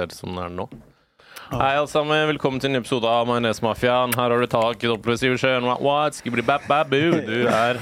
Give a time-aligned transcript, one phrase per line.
[0.00, 0.06] Mm.
[0.06, 0.68] som ser det som den er nå.
[1.50, 2.28] Hei, alle sammen.
[2.30, 4.14] Velkommen til en ny episode av Majonesmafiaen.
[4.14, 5.66] Her har du tak i Sivertsen.
[5.82, 6.14] What?
[6.14, 7.10] Skibidi bap bap boo.
[7.26, 7.80] Du er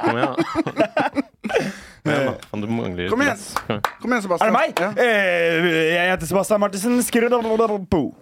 [0.00, 0.34] Kom igjen, da.
[0.40, 2.34] Kom igjen, da.
[2.50, 3.36] Faen, du mangler Kom igjen.
[4.00, 4.18] Kom igjen.
[4.18, 4.48] Er Sebastian.
[4.48, 4.80] det meg?
[4.80, 4.90] Ja.
[4.96, 7.02] Eh, Jeg heter Sebastian Martinsen.
[7.04, 8.14] Skrudderbo.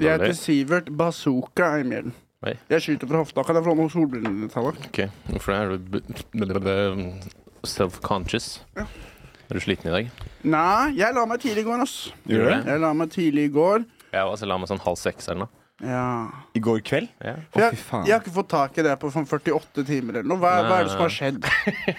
[0.00, 2.14] Jeg heter Sivert Bazooka Eimhjellen.
[2.46, 2.54] Oi.
[2.70, 3.42] Jeg skyter fra hofta.
[3.44, 4.78] Kan jeg få noen solbriller dine, Tallak?
[4.90, 6.00] Ok, hvorfor er du b-
[6.32, 8.60] b- b- self-conscious?
[9.44, 10.08] Er du sliten i dag?
[10.48, 11.96] Nei, jeg la meg tidlig i går, ass.
[12.28, 12.60] Gjør du det?
[12.70, 13.84] Jeg la meg tidlig i går.
[14.14, 15.63] Jeg også la meg sånn halv seks eller noe.
[15.82, 16.28] Ja.
[16.54, 17.08] I går kveld?
[17.18, 17.32] Ja.
[17.50, 20.38] Å, jeg, jeg har ikke fått tak i det på sånn 48 timer eller noe.
[20.38, 21.40] Hva, hva er det som har skjedd?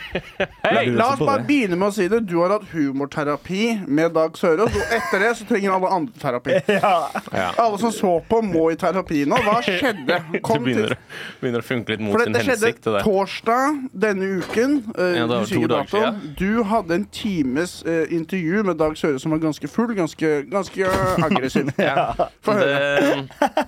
[0.64, 1.48] hey, La oss bare det.
[1.50, 2.22] begynne med å si det.
[2.24, 6.56] Du har hatt humorterapi med Dag Sørås, og etter det så trenger alle andre terapi.
[6.76, 6.94] Ja.
[7.36, 7.50] Ja.
[7.62, 9.38] Alle som så på, må i terapi nå.
[9.44, 10.22] Hva skjedde?
[10.36, 12.80] Det Kom begynner, til begynner å funke litt mot for sin hensikt.
[12.86, 14.78] Det skjedde torsdag denne uken.
[14.96, 16.24] Uh, Ja, det var to dager datoen.
[16.40, 20.90] Du hadde en times uh, intervju med Dag Sørås som var ganske full, ganske, ganske
[21.28, 21.72] aggressiv.
[21.76, 23.28] Få høre.
[23.36, 23.65] Det,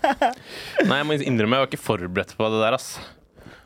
[0.87, 2.89] nei, jeg må innrømme jeg var ikke forberedt på det der, ass.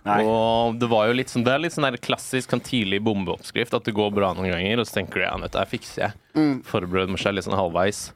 [0.07, 0.21] Nei.
[0.25, 3.75] Og det var jo litt sånn Det er litt sånn der klassisk sånn tidlig bombeoppskrift.
[3.77, 6.17] At det går bra noen ganger, og så tenker du ja, dette fikser jeg.
[6.37, 6.55] Mm.
[6.65, 8.07] Forbereder meg selv litt sånn halvveis.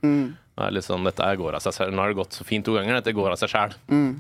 [0.56, 1.94] Det er litt sånn, dette går av seg selv.
[1.94, 3.76] Nå har det gått så fint to ganger, dette går av seg sjæl.
[3.92, 4.16] Mm.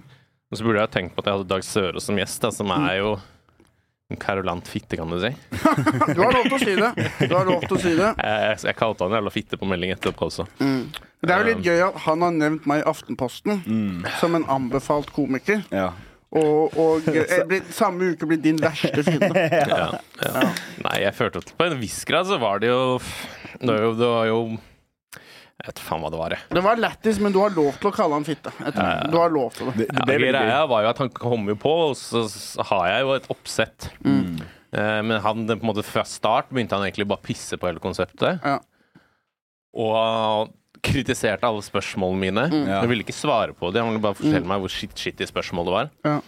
[0.51, 2.73] Og så burde jeg tenkt på at jeg hadde Dag Sørås som gjest, da, som
[2.75, 3.23] er jo en
[4.21, 5.31] karolant fitte, kan du si.
[6.15, 6.91] Du har lov til å si det.
[7.25, 8.11] Du har lov til å si det.
[8.21, 10.45] Jeg, jeg kalte han jævla fitte på melding etterpå også.
[10.59, 13.63] Det er jo litt gøy at han har nevnt meg i Aftenposten
[14.19, 15.65] som en anbefalt komiker.
[15.73, 15.89] Ja.
[16.35, 19.47] Og, og eh, blitt, samme uke blir din verste fiende.
[19.55, 19.89] Ja,
[20.21, 20.45] ja.
[20.83, 22.99] Nei, jeg følte at på en viss grad så var det jo
[23.61, 24.39] Det var jo, det var jo
[25.65, 26.45] Jeg vet faen hva det var, jeg.
[26.53, 28.51] Det var lættis, men du har lov til å kalle han fitte.
[29.09, 29.87] Du har lov til det.
[29.87, 32.21] Det, det Ja, ble greia var jo at han kom jo på, og så
[32.69, 33.87] har jeg jo et oppsett.
[34.05, 37.65] Eh, men han på en måte fra start begynte han egentlig bare å pisse på
[37.71, 38.45] hele konseptet.
[38.45, 38.59] Ja.
[39.73, 40.53] Og
[40.85, 42.45] kritiserte alle spørsmålene mine.
[42.69, 42.83] Ja.
[42.83, 43.81] Jeg ville ikke svare på det.
[43.81, 45.91] Han ville bare fortelle meg hvor shit, shitty spørsmålet var.
[46.05, 46.19] Ja.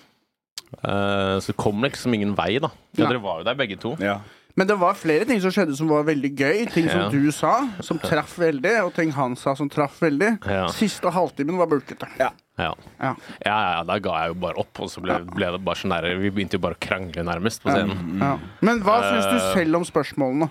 [0.82, 2.72] Uh, så det kom liksom ingen vei, da.
[2.98, 3.94] Ja, dere var jo der begge to.
[4.04, 4.18] Ja.
[4.58, 6.64] Men det var flere ting som skjedde som var veldig gøy.
[6.74, 7.10] Ting som Ja.
[7.14, 10.32] du sa, som traff veldig, og ting han sa som traff veldig.
[10.50, 10.64] Ja.
[10.74, 12.08] Siste halvtimen var bulkete.
[12.18, 12.32] Ja.
[12.58, 12.72] Ja.
[13.00, 13.12] Ja,
[13.46, 15.94] ja, ja, da ga jeg jo bare opp, og så ble, ble det bare sånn
[15.94, 18.18] der Vi begynte jo bare å krangle, nærmest, på scenen.
[18.20, 18.40] Ja.
[18.66, 19.54] Men hva syns du Eh.
[19.54, 20.50] selv om spørsmålene?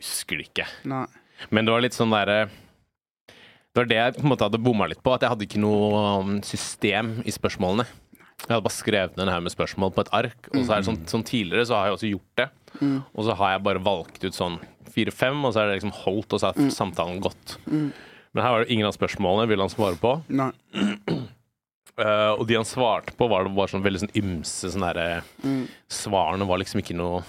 [0.00, 0.66] Husker det ikke.
[0.88, 1.04] Nei.
[1.50, 2.48] Men det var litt sånn derre
[3.74, 5.60] Det var det jeg på en måte hadde bomma litt på, at jeg hadde ikke
[5.60, 7.86] noe um, system i spørsmålene.
[8.42, 10.82] Jeg hadde bare skrevet ned en haug med spørsmål på et ark, og så er
[10.82, 12.48] det sånn, sånn tidligere så har jeg også gjort det.
[13.14, 14.56] Og så har jeg bare valgt ut sånn
[14.92, 17.56] fire-fem, og så er det liksom holdt, og så har samtalen gått.
[18.32, 20.14] Men her var det ingen av spørsmålene ville han svare på.
[20.32, 20.50] Nei.
[21.98, 25.22] Uh, og de han svarte på, var det bare sånn veldig sånn ymse sånn derre
[25.92, 27.20] Svarene var liksom ikke noe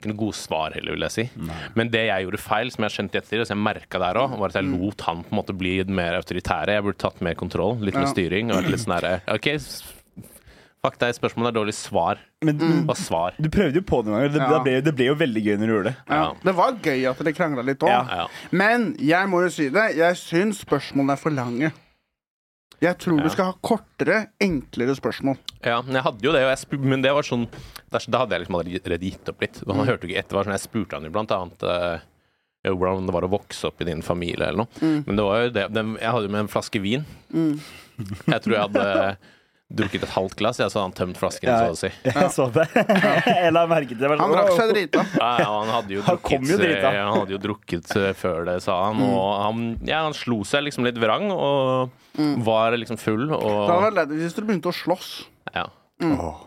[0.00, 1.24] Ikke noe gode svar heller, vil jeg si.
[1.76, 4.38] Men det jeg gjorde feil, som jeg skjønte etter, og som jeg merka der òg,
[4.40, 6.78] var at jeg lot han på en måte bli mer autoritære.
[6.78, 8.48] Jeg burde tatt mer kontroll, litt mer styring.
[8.48, 9.82] Og vært litt sånn derre OK, s-
[10.84, 11.74] fuck deg, spørsmålet er dårlig.
[11.76, 12.18] Svar.
[12.42, 12.58] Men
[12.88, 13.34] Hva svar?
[13.38, 14.32] du prøvde jo på det noen ganger.
[14.32, 14.48] Det, Ja.
[14.54, 15.96] det, ble, det ble jo veldig gøy når du gjorde det.
[16.08, 16.14] Ja.
[16.22, 16.32] Ja.
[16.44, 17.88] Det var gøy at dere krangla litt òg.
[17.92, 18.02] Ja.
[18.22, 18.26] Ja.
[18.50, 21.72] Men jeg må jo si det, jeg syns spørsmålene er for lange.
[22.80, 23.24] Jeg tror Ja.
[23.24, 25.36] du skal ha kortere, enklere spørsmål.
[25.62, 27.46] Ja, men jeg hadde jo det, og jeg spu men det var sånn
[27.90, 29.60] Da hadde jeg liksom allerede gitt opp litt.
[29.66, 30.30] Han hørte jo ikke etter.
[30.30, 32.00] Det var sånn, Jeg spurte han jo blant annet eh,
[32.64, 35.02] jo, hvordan det var å vokse opp i din familie, eller noe.
[35.04, 35.66] Men det var jo det,
[36.00, 37.04] Jeg hadde jo med en flaske vin.
[37.34, 39.16] Jeg tror jeg hadde
[39.70, 41.58] drukket et halvt glass, jeg, så han tømt flasken, Ja.
[41.70, 41.90] så å si.
[42.04, 42.64] Jeg så det.
[42.74, 44.10] Jeg la merke til det.
[44.18, 45.04] Han drakk seg drita.
[45.14, 46.90] Ja, ja, han hadde jo Han drukket, kom jo drita.
[46.90, 49.00] eh, Han hadde jo drukket eh, før det, sa han.
[49.06, 51.90] Og han, ja, han slo seg liksom litt vrang, og
[52.44, 55.10] var liksom full, Det hadde og vært leit hvis du begynte å slåss.
[55.54, 55.68] ja.
[56.02, 56.46] Åh.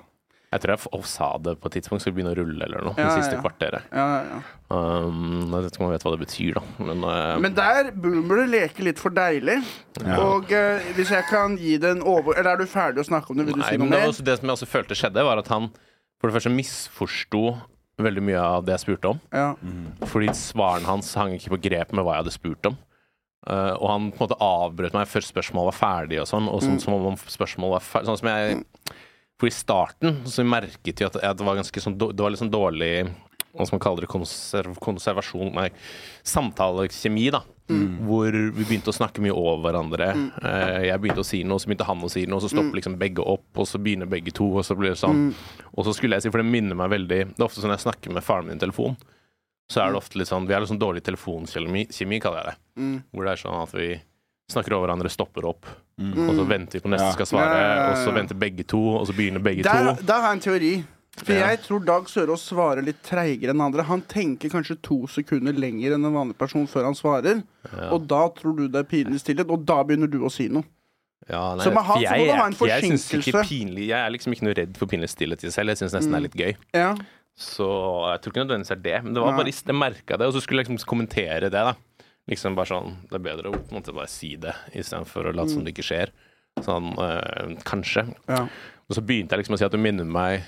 [0.53, 2.93] Jeg tror jeg sa det på et tidspunkt, skulle begynne å rulle eller noe.
[2.99, 3.41] Ja, det siste ja.
[3.41, 3.87] kvarteret.
[3.89, 4.41] Ja, ja.
[4.73, 6.63] Um, jeg vet ikke om jeg vet hva det betyr, da.
[6.89, 9.57] Men, uh, Men der boomer det leke litt for deilig.
[10.19, 12.37] Og uh, hvis jeg kan gi det en over...
[12.37, 13.47] Eller er du ferdig å snakke om det?
[13.49, 14.23] Vil du nei, si noe det, mer?
[14.29, 15.71] det som jeg også følte skjedde, var at han
[16.21, 17.43] for det første misforsto
[18.01, 19.21] veldig mye av det jeg spurte om.
[19.33, 19.51] Ja.
[20.09, 22.77] Fordi svarene hans hang ikke på grep med hva jeg hadde spurt om.
[23.43, 26.47] Uh, og han på en måte avbrøt meg før spørsmålet var ferdig, og sånn.
[26.47, 28.61] Og sånn som om spørsmålet var ferdig Sånn som jeg
[29.43, 32.39] For i starten så merket vi at, at det var ganske sånn Det var litt
[32.39, 32.93] sånn dårlig
[33.53, 35.67] hva skal man kalle det, konserv, konservasjon Nei,
[36.25, 37.43] samtalekjemi, da.
[38.07, 40.07] Hvor vi begynte å snakke mye over hverandre.
[40.41, 42.95] Eh, jeg begynte å si noe, så begynte han å si noe, så stopper liksom
[42.97, 45.27] begge opp, og så begynner begge to, og så blir det sånn.
[45.69, 47.83] Og så skulle jeg si, for det minner meg veldig Det er ofte sånn jeg
[47.85, 48.97] snakker med faren min i telefon,
[49.69, 52.57] så er det ofte litt sånn Vi har litt sånn dårlig telefonkjemi, kaller jeg det.
[53.13, 53.91] Hvor det er sånn at vi
[54.51, 55.65] snakker over hverandre, stopper opp,
[55.99, 57.11] og så venter vi på neste Ja.
[57.13, 59.95] skal svare, Ja, ja, ja, og så venter begge to, og så begynner begge Der,
[59.95, 60.01] to.
[60.03, 60.85] der har jeg en teori.
[61.15, 61.47] For Ja.
[61.49, 63.83] jeg tror Dag Sørås svarer litt treigere enn andre.
[63.83, 67.43] Han tenker kanskje to sekunder lenger enn en vanlig person før han svarer.
[67.91, 70.63] Og da tror du det er pinlig stillhet, og da begynner du å si noe.
[71.29, 73.47] Ja, nei, Så med han så må det ha en forsinkelse.
[73.47, 75.69] jeg Jeg er liksom ikke noe redd for pinlig stillhet i seg selv.
[75.69, 76.55] Jeg syns nesten det er litt gøy.
[76.73, 76.95] Ja.
[77.37, 77.65] Så
[78.11, 79.03] jeg tror ikke nødvendigvis det er det.
[79.05, 81.51] Men det var bare jeg merka det, og så skulle jeg liksom kommentere det.
[81.51, 81.73] da
[82.31, 85.35] Liksom bare sånn Det er bedre å på en måte bare si det istedenfor å
[85.35, 86.13] late som det ikke skjer.
[86.63, 88.05] Sånn øh, kanskje.
[88.29, 88.45] Ja.
[88.87, 90.45] Og så begynte jeg liksom å si at det minner meg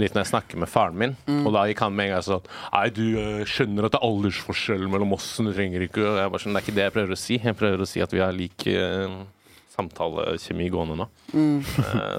[0.00, 1.14] litt når jeg snakker med faren min.
[1.46, 4.08] Og da gikk han med en gang sånn Nei, du øh, skjønner at det er
[4.08, 6.86] aldersforskjell mellom oss, så du trenger ikke Og jeg bare sånn, Det er ikke det
[6.88, 7.38] jeg prøver å si.
[7.38, 9.18] Jeg prøver å si at vi har lik øh,
[9.74, 11.08] samtalekjemi gående nå.
[11.34, 11.58] Mm.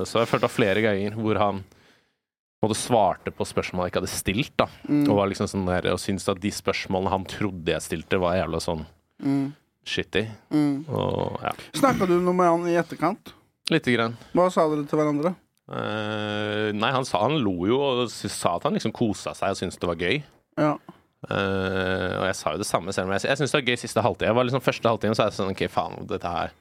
[0.10, 1.62] så jeg følte flere ganger hvor han
[2.66, 4.54] måte svarte på spørsmål jeg ikke hadde stilt.
[4.60, 4.68] da
[5.06, 8.38] Og var liksom sånn der Og syntes at de spørsmålene han trodde jeg stilte, var
[8.40, 8.86] jævla sånn
[9.86, 10.26] shitty.
[10.90, 13.34] Og ja, Snakka du noe med han i etterkant?
[13.74, 14.14] lite grann.
[14.36, 15.32] Hva sa dere til hverandre?
[15.66, 19.58] Uh, nei, han sa han lo jo og sa at han liksom kosa seg og
[19.58, 20.20] syntes det var gøy.
[20.62, 20.76] Ja.
[21.26, 23.80] Uh, og jeg sa jo det samme selv om jeg, jeg syntes det var gøy
[23.82, 24.30] siste halvtime.
[24.30, 26.54] Jeg var liksom Første halvtime så er jeg sånn OK, faen, dette her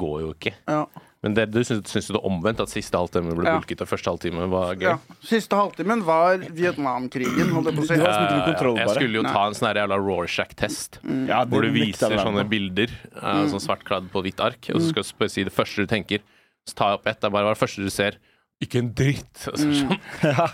[0.00, 0.52] går jo ikke.
[0.68, 0.82] Ja.
[1.20, 2.62] Men det, du syns, syns du det omvendt?
[2.64, 3.58] At siste halvtime ble Ja.
[3.58, 4.86] bulket og første halvtime var gøy?
[4.88, 4.98] ja.
[5.20, 7.94] Siste halvtimen var Vietnamkrigen, holdt jeg på å si.
[7.94, 11.00] Eh, jeg skulle jo ta en sånn jævla Rorschach-test.
[11.28, 12.88] Ja, Hvor du viser sånne bilder,
[13.20, 16.20] uh, sånn svartkladd på hvitt ark, og så skal du si det første du tenker.
[16.66, 17.20] Så tar jeg opp ett.
[17.20, 18.16] Det er bare det første du ser.
[18.60, 19.46] Ikke en dritt.
[19.48, 19.94] Altså, sånn.
[20.26, 20.44] Ja,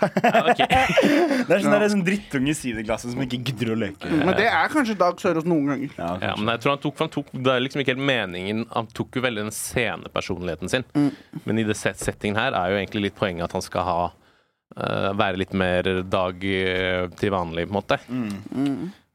[0.52, 0.66] okay.
[1.46, 4.10] Det er sånn der, sånn drittunge i sideklassen som ikke gidder å leke.
[4.12, 5.96] Men det er kanskje Dag Sørås noen ganger.
[5.98, 8.62] Ja, Ja, men jeg tror han tok, han tok Det er liksom ikke helt meningen
[8.76, 10.86] Han tok jo veldig den scenepersonligheten sin.
[11.42, 13.98] Men i det set settingen her er jo egentlig litt poenget at han skal ha
[14.12, 17.98] uh, Være litt mer Dag eh, til vanlig, på en måte.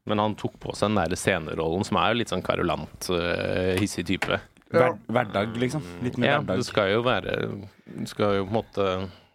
[0.04, 3.72] Men han tok på seg den der scenerollen, som er jo litt sånn karolant, uh,
[3.78, 4.40] hissig type.
[4.72, 5.84] Hver, hverdag, liksom.
[6.04, 6.62] Litt mer Ja, hverdag.
[6.62, 7.36] det skal jo være
[7.84, 8.86] Det skal jo på en måte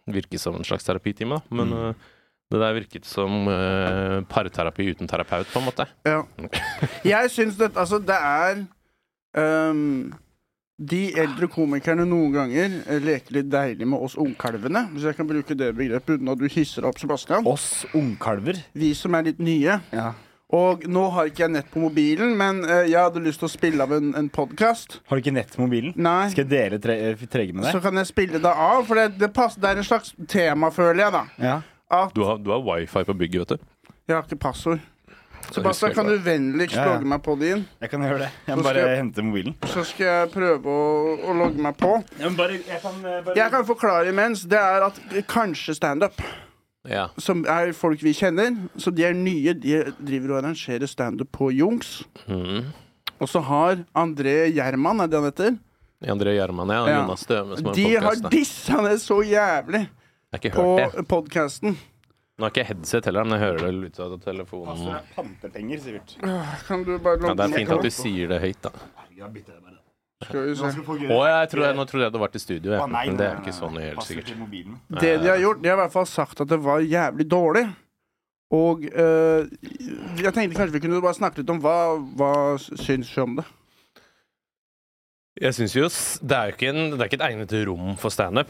[0.08, 1.54] virke som en slags terapitime, da.
[1.54, 2.06] Men mm.
[2.52, 5.86] det der virket som uh, parterapi uten terapeut, på en måte.
[6.08, 6.22] Ja.
[7.04, 8.64] Jeg syns det Altså, det er
[9.70, 10.14] um,
[10.78, 15.28] De eldre komikerne noen ganger eh, leker litt deilig med oss ungkalvene, hvis jeg kan
[15.28, 17.46] bruke det begrepet uten at du hisser opp, Sebastian.
[17.46, 18.62] Oss ungkalver.
[18.72, 19.80] Vi som er litt nye.
[19.90, 20.12] Ja.
[20.48, 23.52] Og nå har ikke jeg nett på mobilen, men eh, jeg hadde lyst til å
[23.52, 24.94] spille av en, en podkast.
[25.10, 25.92] Har du ikke nett på mobilen?
[26.00, 26.30] Nei.
[26.32, 27.82] Skal jeg dele tre, eh, trege med Så deg?
[27.84, 31.04] kan jeg spille det av, for det, det, passer, det er en slags tema, føler
[31.04, 31.24] jeg, da.
[31.44, 31.58] Ja.
[31.92, 33.92] At Du har, du har wifi på bygget, vet du.
[34.08, 34.80] Jeg har ikke passord.
[35.48, 36.94] Så Sebastian, kan du vennligst Ja, ja.
[36.96, 37.62] logge meg på din?
[37.80, 38.30] Jeg kan gjøre det.
[38.48, 39.54] Jeg Så må skal bare jeg- hente mobilen.
[39.70, 41.92] Så skal jeg prøve å, å logge meg på.
[42.18, 43.36] Jeg, kan, eh, bare...
[43.36, 44.42] Jeg kan forklare imens.
[44.48, 44.98] Det er at
[45.28, 46.20] kanskje standup,
[46.88, 47.08] Ja.
[47.18, 51.50] som er folk vi kjenner, så de er nye, de driver og arrangerer standup på
[51.52, 52.04] Jungs.
[52.30, 52.70] Mm.
[53.18, 55.58] Og så har André Gjerman, er det han heter?
[56.06, 57.00] André Gjerman ja, Ja.
[57.02, 59.88] Jonas Støme som har De har dissa det så jævlig
[60.32, 61.74] Jeg på podkasten.
[62.38, 64.68] Nå har ikke jeg headset heller, men jeg hører det ut av telefonen.
[64.70, 66.12] Altså, det er pantepenger, Sivert.
[66.68, 68.70] Kan du bare Ja, det er fint at du sier det høyt, da.
[70.24, 70.70] Skal vi se.
[71.14, 72.80] Å, jeg trodde, nå trodde jeg det var til studio, jeg.
[72.82, 74.32] Å, nei, men det er nei, ikke nei, sånn helt sikkert.
[75.02, 77.62] Det de har gjort, de har i hvert fall sagt at det var jævlig dårlig.
[78.58, 79.44] Og eh,
[80.18, 81.76] jeg tenkte kanskje vi kunne bare snakke litt om hva,
[82.18, 83.44] hva syns du om det?
[85.38, 87.92] Jeg syns jo s- Det er jo ikke, en, det er ikke et egnet rom
[88.00, 88.48] for standup.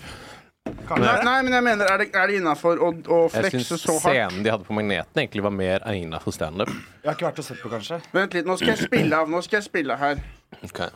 [0.69, 3.95] Nei, nei, men jeg mener, er det, er det innafor å, å Jeg flekse så
[3.99, 4.05] hardt?
[4.07, 6.69] scenen de hadde på Magneten, egentlig var mer egna for standup.
[7.03, 8.01] Jeg har ikke vært og sett på, kanskje.
[8.13, 9.29] Vent litt, nå skal jeg spille av.
[9.33, 10.21] Nå skal jeg spille her.
[10.65, 10.93] Okay.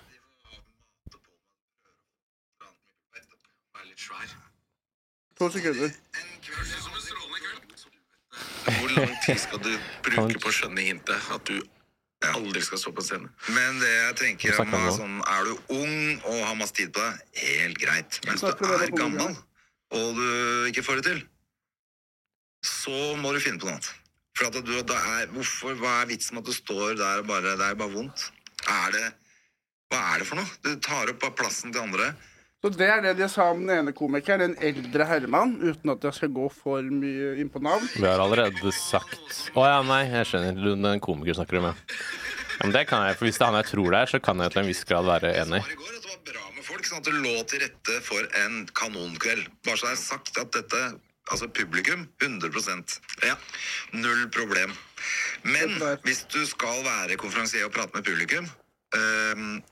[5.43, 5.91] To sekunder.
[8.65, 9.73] Hvor lang tid skal du
[10.07, 11.57] bruke på å skjønne hintet at du
[12.29, 13.33] aldri skal stå på scenen?
[13.51, 17.03] Men det jeg tenker om, er sånn, er du ung og har masse tid på
[17.03, 18.21] deg, helt greit.
[18.23, 19.35] Men hvis du er gammel
[19.99, 21.25] og du ikke får det til,
[22.63, 23.91] så må du finne på noe annet.
[24.39, 27.33] For at du, da er, hvorfor, hva er vitsen med at du står der og
[27.35, 28.31] bare Det er bare vondt.
[28.71, 29.09] Er det
[29.91, 30.61] Hva er det for noe?
[30.63, 32.15] Du tar opp av plassen til andre.
[32.63, 36.05] Så det er det de sa om den ene komikeren, en eldre herremann, uten at
[36.07, 37.89] jeg skal gå for mye inn på navn.
[37.97, 40.61] Vi har allerede sagt Å ja, nei, jeg skjønner.
[40.79, 41.83] Den komiker snakker du med.
[42.53, 44.23] Ja, men det kan jeg, for Hvis det er han jeg tror det er, så
[44.23, 45.63] kan jeg til en viss grad være enig.
[45.67, 48.01] var i går at det var bra med folk, sånn at det lå til rette
[48.07, 49.51] for en kanonkveld.
[49.67, 50.85] Bare så det er sagt at dette
[51.31, 53.37] Altså publikum 100% Ja,
[53.95, 54.73] null problem.
[55.43, 58.49] Men hvis du skal være konferansier og prate med publikum,
[58.99, 59.63] um,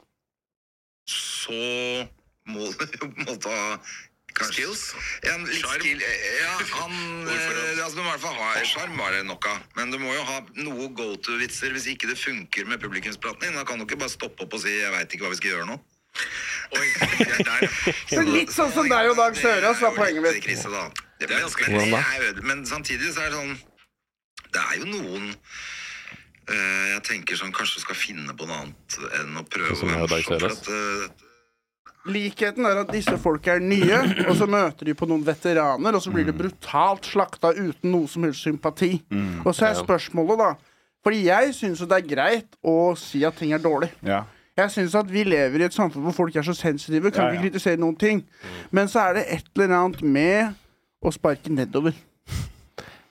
[1.11, 2.07] så
[2.53, 3.77] må du jo på en måte ha
[4.31, 4.83] Skills?
[5.27, 6.93] Ja, litt skill, ja, han
[7.35, 9.65] eh, altså, Du må i hvert fall ha sjarm, var det nok av.
[9.77, 13.59] Men du må jo ha noe go to-vitser hvis ikke det funker med publikumspraten din.
[13.59, 15.57] Da kan du ikke bare stoppe opp og si 'jeg veit ikke hva vi skal
[15.57, 15.81] gjøre nå'.
[16.79, 16.87] Oi,
[17.27, 17.67] er der.
[18.15, 20.43] Så litt sånn som deg og Dag Sørås var poenget mitt.
[20.45, 20.87] Krise, da.
[21.21, 23.57] Det er ganske men, jeg er men samtidig så er det sånn
[24.55, 25.27] Det er jo noen
[26.49, 30.07] uh, jeg tenker sånn kanskje skal finne på noe annet enn å prøve Sånn å
[30.07, 30.63] være morsom, for Sørås.
[30.63, 31.27] at, eh,
[32.09, 36.01] Likheten er at disse folka er nye, og så møter de på noen veteraner, og
[36.01, 38.95] så blir de brutalt slakta uten noe som helst sympati.
[39.45, 40.51] Og så er spørsmålet, da
[41.05, 43.89] Fordi jeg syns jo det er greit å si at ting er dårlig.
[44.05, 44.23] Ja.
[44.57, 47.29] Jeg syns at vi lever i et samfunn hvor folk er så sensitive, kan Ja,
[47.31, 47.39] ja.
[47.39, 48.25] ikke kritisere noen ting.
[48.71, 50.53] Men så er det et eller annet med
[51.01, 51.95] å sparke nedover.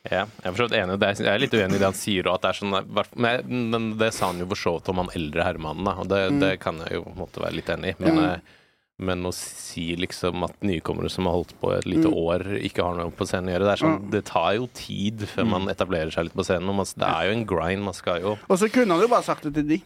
[0.09, 0.99] Ja, jeg er for enig.
[1.01, 1.09] det.
[1.19, 2.29] Jeg er litt uenig i det han sier.
[2.33, 2.77] At det, er sånn,
[3.19, 5.85] men, det sa han jo for så vidt om han eldre herremannen.
[5.85, 7.99] Da, og det, det kan jeg jo måtte være litt enig i.
[8.05, 8.55] Men, Mm.
[8.99, 12.17] Men å si liksom at nykommere som har holdt på et lite Mm.
[12.19, 15.19] år, ikke har noe på scenen å gjøre Det er sånn, det tar jo tid
[15.33, 16.67] før man etablerer seg litt på scenen.
[16.75, 17.83] Man, det er jo en grind.
[17.83, 19.81] Man skal jo Og så kunne han jo bare sagt det til de.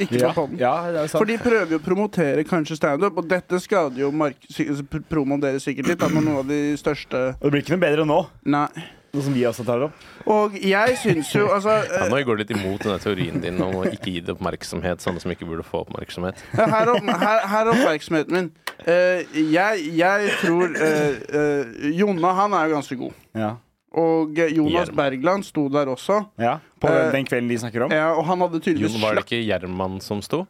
[0.00, 0.28] Ikke Ja.
[0.32, 0.58] på podden.
[0.58, 1.10] ja, det.
[1.10, 4.36] For de prøver jo å promotere kanskje standup, og dette skader jo mark
[5.10, 5.98] promoen deres sikkert litt.
[5.98, 8.68] Da, med noen av de største Og det blir ikke noe bedre nå, Nei.
[9.14, 10.02] Noe som vi også tar opp.
[10.30, 13.58] Og jeg syns jo altså ja, eh, Nå går du litt imot denne teorien din
[13.64, 16.38] om å ikke gi det oppmerksomhet, sånne som ikke burde få oppmerksomhet.
[16.54, 18.50] Her er, opp, her, her er oppmerksomheten min.
[18.80, 23.18] Uh, jeg, jeg tror uh, uh, Jonna, han er jo ganske god.
[23.36, 23.50] Ja.
[23.90, 24.96] Og eh, Jonas Gjerman.
[25.00, 26.20] Bergland sto der også.
[26.38, 26.58] ja.
[26.80, 27.90] På Eh, den kvelden de snakker om.
[27.92, 30.44] Ja, og han hadde tydeligvis Jon, var det ikke Gjerman som sto?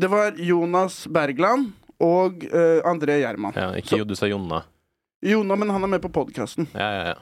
[0.00, 1.68] Det var Jonas Bergland
[2.02, 3.52] og eh, André Gjerman.
[3.54, 4.62] Ja, ikke Så- jo, du sa Jonna.
[5.22, 6.66] Jonna, men han er med på podkasten.
[6.74, 7.14] Ja, ja, ja.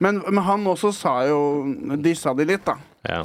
[0.00, 1.38] Men, men han også sa jo
[1.98, 2.76] Dissa de litt, da.
[3.08, 3.22] ja.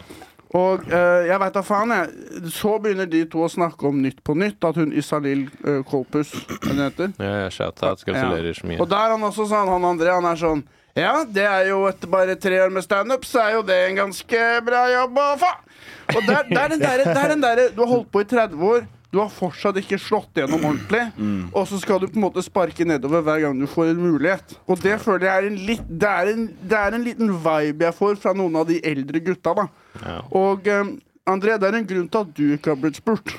[0.53, 2.50] Og eh, jeg veit da faen, jeg.
[2.53, 4.62] Så begynner de to å snakke om Nytt på nytt.
[4.68, 7.13] At hun Isalill uh, Kolpus, hva hun heter.
[7.18, 8.03] ja, Shout-out.
[8.06, 8.77] Gratulerer så mye.
[8.77, 10.62] Og der er han også sånn, han André, han er sånn
[10.94, 13.98] Ja, det er jo etter bare tre år med standup, så er jo det en
[14.03, 15.50] ganske bra jobb å få.
[16.13, 18.86] Og der, er den derre der, den derre Du har holdt på i 30 år.
[19.13, 21.03] Du har fortsatt ikke slått gjennom ordentlig.
[21.53, 24.55] Og så skal du på en måte sparke nedover hver gang du får en mulighet.
[24.65, 27.86] Og det føler jeg er en litt Det er en, det er en liten vibe
[27.91, 29.67] jeg får fra noen av de eldre gutta, da.
[30.01, 30.20] Ja.
[30.34, 30.96] Og um,
[31.29, 33.32] André, det er en grunn til at du ikke har blitt spurt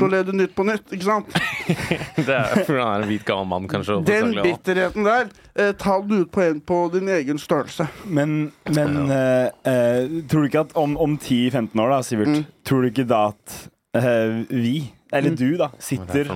[0.00, 1.34] til å lede Nytt på nytt, ikke sant?
[2.26, 3.98] Det er fordi han er en hvit gammel mann, kanskje.
[4.08, 5.26] Den bitterheten der,
[5.60, 7.84] eh, ta den ut på en på din egen størrelse.
[8.08, 12.46] Men, men eh, eh, tror du ikke at om, om 10-15 år, da, Sivert, Mm.
[12.64, 13.56] tror du ikke da at
[14.00, 14.74] eh, vi,
[15.12, 15.36] eller Mm.
[15.40, 16.30] du, da, er sitter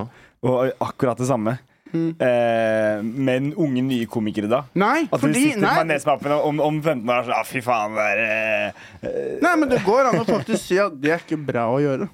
[0.45, 1.59] og akkurat det samme?
[1.95, 2.16] Mm.
[2.19, 4.64] Eh, men unge, nye komikere da?
[4.75, 7.61] Nei, At du fordi sitter med nesmappen om, om 15 år og sånn ah, Fy
[7.62, 11.23] faen, det er eh, nei, men det går an å faktisk si at det er
[11.23, 12.09] ikke bra å gjøre.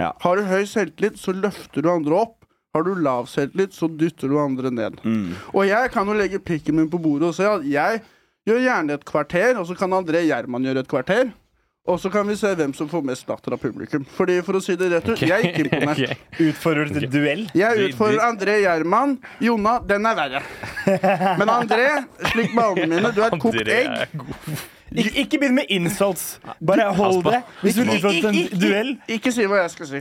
[0.00, 0.14] Ja.
[0.24, 2.38] Har du høy selvtillit, så løfter du andre opp.
[2.74, 4.96] Har du lav selvtillit, så dytter du andre ned.
[5.04, 5.28] mm.
[5.52, 8.00] Og jeg kan jo legge pikken min på bordet og si at jeg
[8.48, 11.30] gjør gjerne et kvarter, og så kan André Gjerman gjøre et kvarter.
[11.84, 14.06] Og så kan vi se hvem som får mest latter av publikum.
[14.16, 15.98] Fordi for å si det rett ut, jeg er ikke imponert.
[16.00, 16.46] Okay.
[16.48, 17.42] Utfordrer du til duell?
[17.52, 19.18] Jeg utfordrer André Gjerman.
[19.44, 20.40] Jonna, den er verre.
[21.42, 21.90] Men André,
[22.30, 24.16] slik ballene mine, du er et kokt egg.
[24.94, 26.38] Ik ikke begynn med insults.
[26.64, 27.42] Bare hold det.
[27.60, 30.00] Hvis du vil utfordre til en duell Ikke si hva jeg skal si.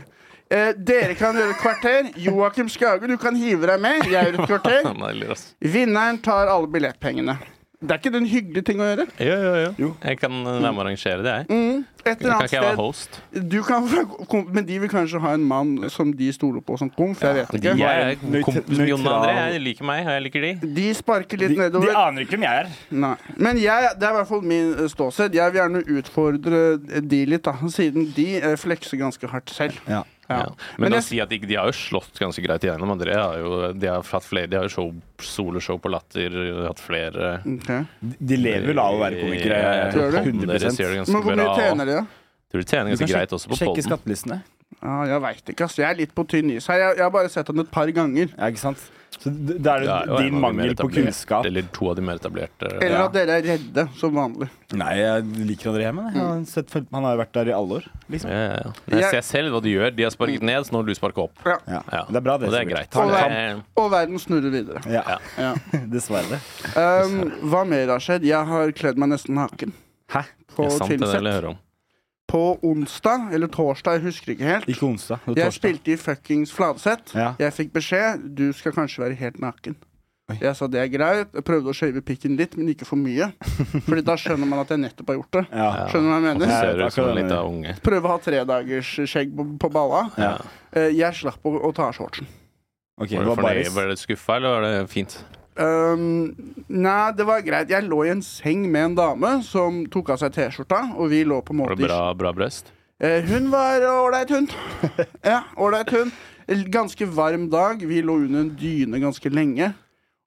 [0.54, 2.12] Eh, dere kan gjøre et kvarter.
[2.30, 4.08] Joakim Skage, du kan hive deg med.
[4.08, 4.88] Jeg gjør et kvarter.
[5.34, 5.44] Er.
[5.74, 7.36] Vinneren tar alle billettpengene.
[7.84, 9.06] Det er ikke det en hyggelig ting å gjøre?
[9.20, 9.90] Jo, jo, jo.
[10.00, 11.48] Jeg kan uh, være med å arrangere det, jeg.
[11.50, 11.82] Mm.
[12.04, 13.18] Et Kan eller annet ikke jeg være host?
[13.52, 13.90] Du kan,
[14.56, 17.24] men de vil kanskje ha en mann som de stoler på som komf.
[17.24, 17.76] Jeg vet ikke.
[17.80, 19.36] Jeg er kompis med Jon André.
[19.54, 20.54] Jeg liker meg, og jeg liker de.
[20.80, 22.74] De sparker litt de, de aner ikke hvem jeg er.
[23.04, 23.14] Nei.
[23.36, 25.36] Men jeg, det er i hvert fall min eh, ståsted.
[25.40, 26.64] Jeg vil gjerne utfordre
[27.14, 29.80] de litt, da, siden de eh, flekser ganske hardt selv.
[29.92, 30.06] Ja.
[30.34, 30.48] Ja.
[30.50, 30.72] Ja.
[30.82, 31.04] Men, jeg...
[31.04, 32.96] å si at de, de har jo slått ganske greit igjennom.
[32.96, 34.90] André har jo, de har hatt flere De har jo show,
[35.22, 36.36] soloshow på Latter,
[36.68, 37.86] hatt flere okay.
[38.02, 39.62] De lever vel av å være komikere.
[39.94, 40.20] Tror du?
[40.34, 42.20] 100 gjør Men hvor mye tjener de, da?
[42.54, 44.44] Tror de tjener ganske greit også på sjekke skattelistene.
[44.82, 45.78] Ja, jeg veit ikke, ass.
[45.78, 46.80] Jeg er litt på tynn is her.
[46.80, 48.30] Jeg, jeg har bare sett han et par ganger.
[48.38, 48.78] Ja, ikke sant?
[49.14, 51.04] Så det det er Ja, det og en av din de mer mangel på etablerte-
[51.06, 51.46] kunnskap.
[51.46, 52.66] Eller to av de mer etablerte.
[52.82, 53.04] Eller Ja.
[53.06, 54.50] at dere er redde, som vanlig.
[54.74, 56.06] Nei, jeg liker André Hemmen.
[56.10, 56.16] jeg.
[56.16, 57.86] Jeg har sett, fulgt- han har jo vært der i alle år.
[58.10, 58.30] Liksom.
[58.32, 58.98] Ja, ja, ja.
[59.00, 59.96] Jeg ser selv hva de gjør.
[59.96, 61.38] De har sparket ned, så nå har du sparket opp.
[61.46, 61.58] Ja.
[61.68, 61.82] Ja.
[61.94, 62.04] Ja.
[62.10, 62.48] Det er bra, det.
[62.48, 62.76] Og det er Sivert.
[62.76, 62.90] greit.
[62.90, 64.82] Ta en Og verden snurrer videre.
[64.92, 65.18] Ja, Ja.
[65.38, 65.54] Ja.
[65.94, 66.42] dessverre.
[66.76, 68.24] Um, hva mer har skjedd?
[68.26, 69.74] Jeg har kledd meg nesten naken.
[70.10, 70.26] Hæ?
[70.58, 71.34] På er sant, det vil jeg filmsett.
[71.34, 71.58] høre om.
[72.32, 74.68] På onsdag, eller torsdag, jeg husker ikke helt.
[74.72, 75.20] Ikke onsdag.
[75.26, 75.58] Det Jeg torsdag.
[75.60, 77.16] spilte i fuckings Fladseth.
[77.18, 77.34] Ja.
[77.40, 79.76] Jeg fikk beskjed du skal kanskje være helt naken.
[80.32, 80.38] Oi.
[80.40, 81.34] Jeg sa det er greit.
[81.36, 83.28] Jeg prøvde å shave pikken litt, men ikke for mye.
[83.90, 85.44] Fordi da skjønner man at jeg nettopp har gjort det.
[85.52, 85.68] Ja.
[85.92, 86.54] Skjønner du hva jeg mener?
[86.54, 87.76] Ser er ut som en liten unge.
[87.84, 90.06] Prøve å ha tre dagers skjegg på, på balla.
[90.18, 90.32] Ja.
[90.72, 92.26] Eh, Jeg slapp å, å ta av shortsen.
[93.02, 93.76] Ok, Var det du var bare fornøyd?
[93.76, 95.20] Var du skuffa, eller var det fint?
[95.56, 96.34] Um,
[96.68, 97.70] nei, det var greit.
[97.70, 101.22] Jeg lå i en seng med en dame som tok av seg T-skjorta, og vi
[101.28, 102.72] lå på en Var måte det bra, bra brøst?
[103.04, 104.50] Eh, Hun var ålreit, hun.
[105.34, 106.12] ja, ålreit, hun.
[106.74, 107.86] Ganske varm dag.
[107.86, 109.74] Vi lå under en dyne ganske lenge.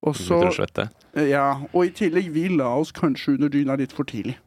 [0.06, 4.06] Og så eh, Ja, og i tillegg, vi la oss kanskje under dyna litt for
[4.06, 4.38] tidlig.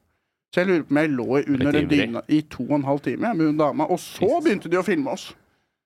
[0.53, 3.03] Så jeg lurer på om jeg lå under den dyna i to og en halv
[3.05, 5.27] time med hun dama, og så begynte de å filme oss.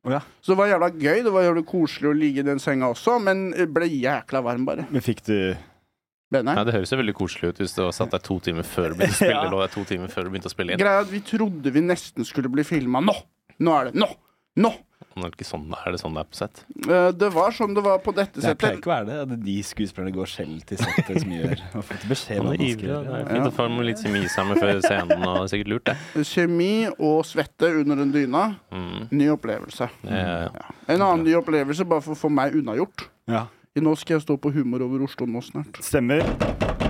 [0.10, 0.20] Ja.
[0.44, 1.22] Så det var jævla gøy.
[1.24, 4.66] Det var jævla koselig å ligge i den senga også, men det ble jækla varm,
[4.68, 4.88] bare.
[4.92, 5.38] Men fikk du?
[6.34, 9.04] Ja, det høres jo veldig koselig ut hvis du satt der to timer før du
[9.04, 9.44] begynte å spille.
[9.62, 9.68] Ja.
[9.76, 10.82] To timer før du begynte å spille inn.
[10.82, 13.04] Greia er at vi trodde vi nesten skulle bli filma.
[13.06, 13.14] Nå!
[13.62, 14.00] Nå er det!
[14.02, 14.10] Nå!
[14.64, 14.72] Nå!
[15.16, 16.62] Nå Er det, ikke sånn, er det sånn det er på sett?
[16.90, 19.18] Eh, Det var sånn det var på dette Det pleier ikke å være det.
[19.22, 22.72] At de skuespillerne går selv til settet som gjør Har fått beskjed om er ivrig.
[22.80, 23.22] skal gjøre Det det.
[23.22, 25.12] er fint å få litt kjemi sammen før scenen.
[25.28, 26.26] Og det er sikkert lurt, det.
[26.34, 28.44] Kjemi og svette under en dyna.
[28.72, 29.08] Mm.
[29.12, 29.90] Ny opplevelse.
[30.02, 30.66] Det er- Ja.
[30.88, 33.08] En annen ny opplevelse, bare for å få meg unnagjort.
[33.28, 33.46] Ja.
[33.76, 35.78] Nå skal jeg stå på Humor over Oslo nå snart.
[35.82, 36.22] Stemmer.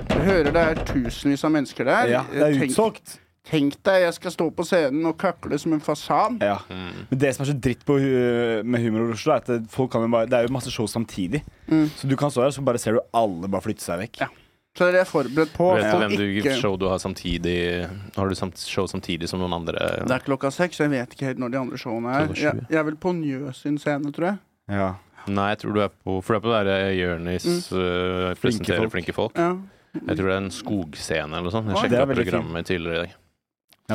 [0.10, 2.08] Jeg hører det er tusenvis av mennesker der.
[2.12, 3.20] Ja, det er Tenk- utsolgt.
[3.44, 6.38] Tenk deg, jeg skal stå på scenen og kakle som en fasan.
[6.42, 6.62] Ja.
[6.72, 7.02] Mm.
[7.10, 9.58] Men det som er så dritt på, hu- med Humor i Oslo, er at det,
[9.74, 11.42] folk kan jo bare, det er jo masse show samtidig.
[11.68, 11.90] Mm.
[12.00, 14.22] Så du kan stå her, så bare ser du alle bare flytte seg vekk.
[14.24, 14.30] Ja.
[14.74, 15.68] Så det er jeg forberedt på.
[15.76, 17.86] Vet du hvem du ikke- show du har samtidig
[18.16, 19.78] Har du samt, show samtidig som noen andre?
[20.08, 20.80] Det er klokka seks.
[20.80, 22.34] Jeg vet ikke helt når de andre showene er.
[22.34, 24.40] Jeg, jeg er vel på Njø sin scene, tror jeg.
[24.70, 24.96] Ja.
[25.28, 28.82] Nei, jeg tror du er på For du er på det der Jonis uh, presenterer
[28.88, 28.92] folk.
[28.96, 29.38] flinke folk.
[29.38, 29.54] Ja.
[29.94, 31.68] Jeg tror det er en skogscene eller noe sånt.
[31.70, 33.14] Jeg Det sjekka programmet tidligere i dag.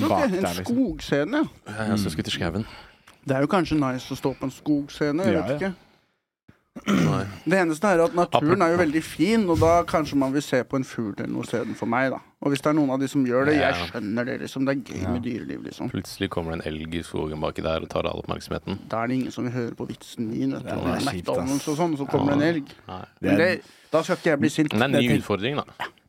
[0.01, 0.77] Jeg bak okay, en der, liksom.
[0.77, 1.73] skogscene, ja.
[1.79, 2.67] Ja, Jeg skal til skauen.
[3.29, 5.25] Det er jo kanskje nice å stå på en skogscene.
[5.27, 5.69] Jeg Ja, vet ja.
[5.69, 5.75] ikke.
[6.87, 7.25] Nei.
[7.43, 10.61] Det eneste er at naturen er jo veldig fin, og da kanskje man vil se
[10.63, 12.21] på en fugl eller noe istedenfor meg, da.
[12.41, 14.65] Og hvis det er noen av de som gjør det, jeg skjønner det, liksom.
[14.69, 15.11] Det er gøy Ja.
[15.11, 15.91] med dyreliv, liksom.
[15.91, 18.79] Plutselig kommer det en elg i skogen baki der og tar all oppmerksomheten.
[18.89, 20.69] Da er det ingen som vil høre på vitsen min, vet du.
[20.69, 22.67] Ja, McDonald's og sånn, så kommer det en elg.
[22.87, 24.73] Det Men det, da skal ikke jeg bli sint.
[24.79, 25.65] Men det er en ny utfordring, da.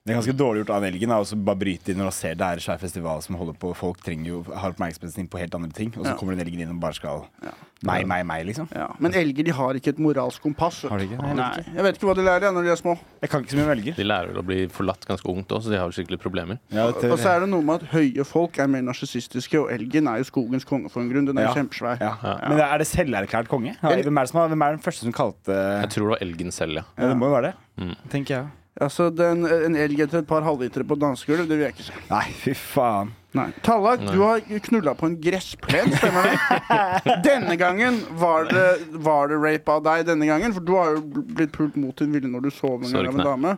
[0.09, 2.47] Det er ganske dårlig gjort av elgen å bare bryte inn når man ser det
[2.49, 3.71] er svær festival som holder på.
[3.77, 6.17] Folk trenger jo har oppmerksomheten sin på helt andre ting, og så Ja.
[6.17, 7.51] kommer den elgen inn og bare skal Ja.
[7.81, 8.67] Meg, meg, meg, liksom.
[8.75, 8.89] Ja.
[8.99, 10.81] Men elger de har ikke et moralsk kompass.
[10.89, 11.15] Har de ikke?
[11.33, 11.45] Nei.
[11.61, 11.75] ikke.
[11.75, 12.97] Jeg vet ikke hva de lærer når de er små.
[13.21, 13.95] Jeg kan ikke så mye om elger.
[13.95, 16.59] De lærer vel å bli forlatt ganske ungt òg, så de har vel skikkelig problemer.
[16.75, 20.09] Ja, Og så er det noe med at høye folk er mer narsissistiske, og elgen
[20.11, 21.25] er jo skogens konge for en grunn.
[21.25, 21.55] Den er jo Ja.
[21.55, 21.99] kjempesvær.
[22.01, 22.49] ja.
[22.49, 23.77] Men er det selverklært konge?
[23.79, 26.27] Hvem er, det som har, hvem er den første som kalte Jeg tror det var
[26.27, 26.83] elgen selv, ja.
[26.97, 27.95] ja, Det må jo være det, Mm.
[28.09, 28.47] tenker jeg.
[28.79, 31.95] Altså, den, En elg etter et par halvlitere på dansegulv, det vil jeg ikke se.
[32.09, 33.09] Nei, fy faen.
[33.37, 33.49] Nei.
[33.61, 34.13] Tallak, Nei.
[34.15, 37.17] du har knulla på en gressplen, stemmer det?
[37.27, 38.63] denne gangen var det,
[39.05, 40.55] var det rape av deg denne gangen?
[40.55, 43.19] For du har jo blitt pult mot din vilje når du sov en gang av
[43.19, 43.51] en dame.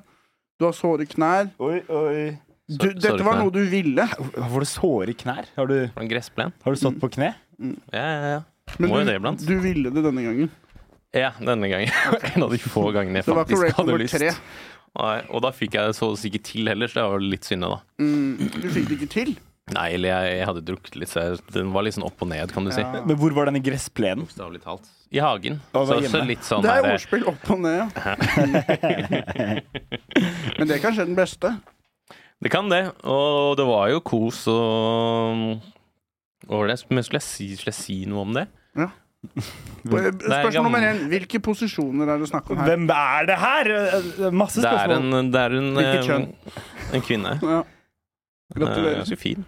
[0.60, 1.54] Du har såre knær.
[1.64, 2.26] Oi, oi.
[2.72, 3.44] Du, dette var knær.
[3.46, 4.08] noe du ville.
[4.36, 5.48] Får du såre knær?
[5.56, 6.52] Har du, en gressplen.
[6.66, 7.32] har du stått på kne?
[7.94, 8.42] Ja, ja, ja.
[8.80, 9.42] Men Må jo det iblant.
[9.48, 10.52] du ville det denne gangen.
[11.12, 11.90] Ja, denne gangen.
[12.36, 14.16] en av de få gangene jeg Det var faktisk hadde lyst.
[14.16, 14.30] tre.
[14.99, 17.21] Nei, og da fikk jeg det så å si ikke til heller, så det var
[17.23, 17.77] litt synd, da.
[18.01, 19.30] Mm, du fikk det ikke til.
[19.71, 22.27] Nei, eller jeg, jeg hadde drukket litt, så jeg, den var litt sånn opp og
[22.27, 22.82] ned, kan du si.
[22.84, 23.04] Ja.
[23.08, 24.25] Men hvor var denne gressplenen?
[24.25, 24.89] Bokstavelig talt.
[25.15, 25.62] I hagen.
[25.71, 26.25] Og Så var hjemme.
[26.27, 28.15] litt sånn Det er her- ordspill opp og ned, ja.
[30.58, 31.54] Men det er kanskje den beste.
[32.41, 35.62] Det kan det, og det var jo kos og
[36.49, 36.80] Hva var det?
[36.89, 38.47] Men skulle jeg, si, skulle jeg si noe om det?
[39.86, 41.04] Spørsmål nummer én.
[41.12, 42.72] Hvilke posisjoner er det snakk om her?
[42.72, 43.70] Hvem er det her?
[44.34, 44.90] Masse spørsmål.
[44.90, 46.28] Det er en, det er en, Hvilket eh, kjønn?
[46.98, 47.38] en kvinne.
[47.52, 47.62] Ja.
[47.62, 48.98] Eh, Gratulerer.
[49.00, 49.46] Ganske fin.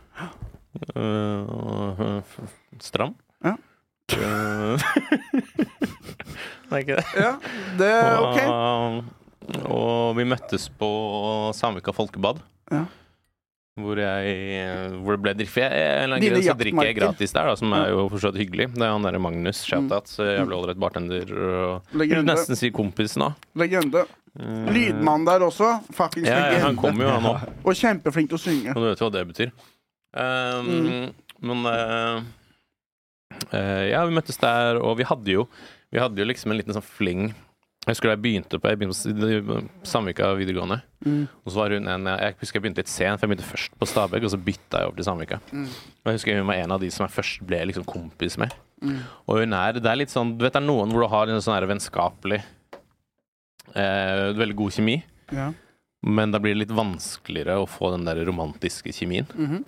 [0.96, 2.44] Eh, og, eh,
[2.80, 3.18] stram.
[3.44, 3.56] Ja.
[4.16, 4.80] Eh,
[6.70, 7.06] det er ikke det.
[7.20, 7.34] Ja,
[7.82, 8.40] det er OK.
[8.48, 10.90] Og, og vi møttes på
[11.58, 12.40] Samvika folkebad.
[12.72, 12.86] Ja.
[13.74, 14.34] Hvor, jeg,
[15.02, 15.32] hvor det ble
[16.22, 18.68] grunn så drikker jeg gratis der, da, som er jo fortsatt hyggelig.
[18.76, 20.12] Det er han derre Magnus, shout-out.
[20.12, 21.32] så Jævlig ålreit bartender.
[21.34, 22.28] Og, Legende.
[22.36, 23.32] nesten si kompis nå.
[23.58, 24.04] Legende.
[24.38, 24.68] Mm.
[24.74, 25.72] Lydmann der også.
[25.94, 26.62] Fuckings Ja, legende.
[26.68, 27.50] han kommer jo, han òg.
[27.68, 28.76] Og kjempeflink til å synge.
[28.76, 29.54] Og du vet jo hva det betyr.
[30.14, 31.10] Um, Mm.
[31.44, 32.22] Men uh,
[33.52, 35.48] uh, ja, vi møttes der, og vi hadde jo
[35.92, 37.34] Vi hadde jo liksom en liten sånn fling.
[37.84, 40.78] Jeg husker da jeg begynte på Jeg begynte på Samvika videregående.
[41.44, 43.74] Og så var hun en Jeg husker jeg begynte litt sent, for jeg begynte først
[43.80, 45.40] på Stabæk, og så bytta jeg over til Sandvika.
[45.52, 48.56] Og jeg husker hun var en av de som jeg først ble liksom kompis med.
[49.28, 51.28] Og hun er Det er litt sånn Du vet det er noen hvor du har
[51.32, 52.42] en sånn vennskapelig
[53.76, 54.98] eh, Veldig god kjemi.
[55.32, 55.52] Ja.
[56.04, 59.28] Men da blir det litt vanskeligere å få den der romantiske kjemien.
[59.36, 59.64] Mhm.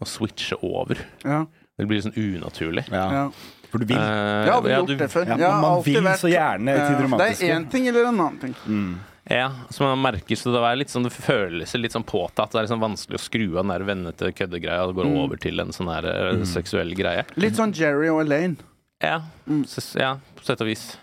[0.00, 1.00] Å switche over.
[1.24, 1.44] Ja.
[1.76, 2.86] Det blir sånn unaturlig.
[2.92, 3.06] Ja.
[3.12, 3.24] ja.
[3.70, 3.96] For du vil.
[3.96, 4.02] ja,
[4.44, 5.26] vi har ja, gjort du- det før.
[5.38, 7.38] Ja, man vil vært- så gjerne til det romantiske.
[7.40, 8.54] Det er én ting eller en annen ting.
[8.66, 8.98] Mm.
[9.30, 12.50] Ja, som man merker, så det, var litt sånn, det føles litt sånn påtatt.
[12.50, 15.18] Det er liksom vanskelig å skru av den der vennete køddegreia og gå Mm.
[15.22, 16.02] over til en sånn her
[16.34, 16.42] mm.
[16.44, 17.24] seksuell greie.
[17.36, 18.56] Litt sånn Jerry og Elaine.
[19.00, 19.64] Ja, Mm.
[19.96, 20.96] ja på sett og vis.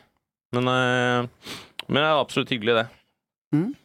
[0.52, 1.28] Men, eh,
[1.88, 2.88] men det er absolutt hyggelig, det.
[3.54, 3.76] Mm.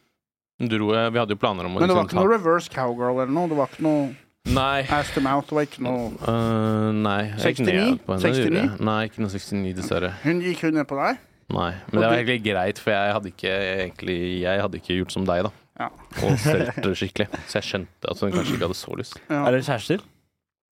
[0.69, 3.21] Dro, vi hadde jo planer om å Men det var liksom ikke noe reverse cowgirl
[3.21, 3.47] eller noe.
[3.47, 4.15] Det var ikke noe
[4.51, 4.83] Nei.
[4.91, 5.53] ass to mouth.
[5.55, 7.31] Var ikke noe øh, nei.
[7.39, 7.69] 69?
[7.71, 8.79] henne, 69?
[8.83, 10.13] Nei, ikke noe 69, dessverre.
[10.25, 11.21] Hun gikk hun ned på deg?
[11.53, 11.69] Nei.
[11.89, 13.51] Men det var egentlig greit, for jeg hadde ikke
[13.83, 15.53] egentlig Jeg hadde ikke gjort som deg, da.
[15.79, 15.89] Ja.
[16.21, 17.27] Og stelt det skikkelig.
[17.49, 19.17] Så jeg skjønte at hun kanskje ikke hadde så lyst.
[19.29, 19.41] Ja.
[19.43, 20.03] Er dere kjærester?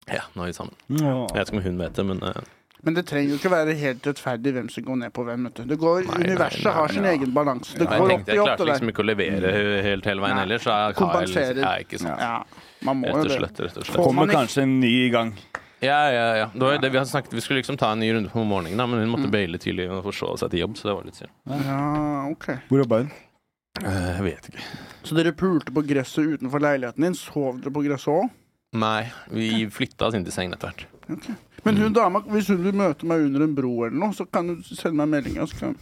[0.08, 0.78] Ja, nå er vi sammen.
[0.88, 1.12] Ja.
[1.28, 2.40] Jeg vet ikke om hun vet det, men øh,
[2.86, 5.46] Men det trenger jo ikke være helt rettferdig hvem som går ned på hvem.
[5.48, 5.62] Vet du.
[5.72, 7.14] Det går, Nei, nei, universet nei, har sin ja.
[7.16, 7.74] egen balanse.
[7.74, 9.54] Det jeg går opp jeg i opp, klarte liksom ikke å levere
[9.88, 10.42] helt hele veien Nei.
[10.44, 11.62] heller, så jeg jeg Kompenserer.
[11.64, 12.22] ja, ikke sant.
[12.22, 14.02] Ja, man må Rett og slett, rett og slett.
[14.02, 15.34] Kommer kanskje en ny gang.
[15.82, 16.46] Ja, ja, ja.
[16.54, 18.42] Det var jo det vi hadde snakket Vi skulle liksom ta en ny runde på
[18.42, 21.06] morgenen, da, men hun måtte baile tidlig og forsove seg til jobb, så det var
[21.06, 21.34] litt synd.
[21.66, 21.80] Ja,
[22.30, 22.48] ok.
[22.70, 23.10] Hvor jobba hun?
[23.84, 24.64] Eh, jeg vet ikke.
[25.06, 27.14] Så dere pulte på gresset utenfor leiligheten din?
[27.18, 28.30] Sov dere på gresset òg?
[28.78, 31.28] Nei, vi flytta oss inn til sengen etter hvert.
[31.68, 31.82] Men Mm.
[31.84, 34.62] hun dama, hvis hun vil møte meg under en bro eller noe, så kan du
[34.64, 35.44] sende meg meldinga.
[35.60, 35.76] kan-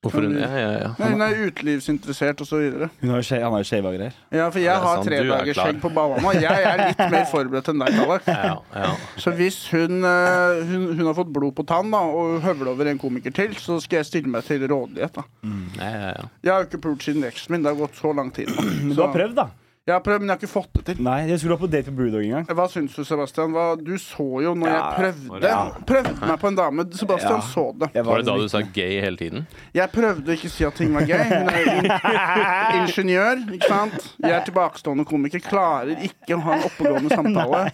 [0.00, 0.90] Hvorfor hun Ja, ja, ja.
[0.98, 2.86] Nei, Hun er utelivsinteressert og så videre.
[3.02, 4.14] Hun har jo skje- han har shava greier.
[4.32, 6.32] Ja, for jeg har sant, tre dager er skjegg på Bahama.
[6.40, 8.20] Jeg er litt mer forberedt enn deg, Kalle.
[8.26, 8.94] ja, ja.
[9.20, 12.86] Så hvis hun, eh, hun, hun har fått blod på tann da, og høvler over
[12.88, 15.12] en komiker til, så skal jeg stille meg til rådighet.
[15.12, 15.22] da.
[15.44, 16.24] ja, ja, ja.
[16.42, 17.62] Jeg har jo ikke pult siden eksen min.
[17.62, 18.48] Det har gått så lang tid.
[18.48, 18.62] nå.
[18.86, 19.50] Men du har prøvd, da?
[19.90, 21.00] Jeg har prøvd, men jeg har ikke fått det til.
[21.02, 22.44] Nei, jeg skulle ha på date med Brewdog en gang.
[22.60, 23.50] Hva syns du, Sebastian?
[23.56, 25.58] Hva, du så jo når Ja, jeg prøvde ja.
[25.90, 26.84] Prøvde meg på en dame.
[26.94, 27.46] Sebastian Ja.
[27.50, 27.88] så det.
[27.98, 29.46] Jeg Var det da du sa gay hele tiden?
[29.74, 31.24] Jeg prøvde å ikke si at ting var gøy.
[31.26, 31.90] Hun er in
[32.84, 34.08] ingeniør, ikke sant?
[34.22, 35.42] Jeg er tilbakestående komiker.
[35.44, 37.64] Klarer ikke å ha en oppegående samtale.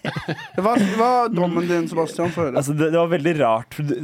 [0.57, 2.33] Hva hva er dommen din, Sebastian?
[2.33, 2.57] Få høre.
[2.63, 3.75] Altså, det, det var veldig rart.
[3.75, 3.95] for du-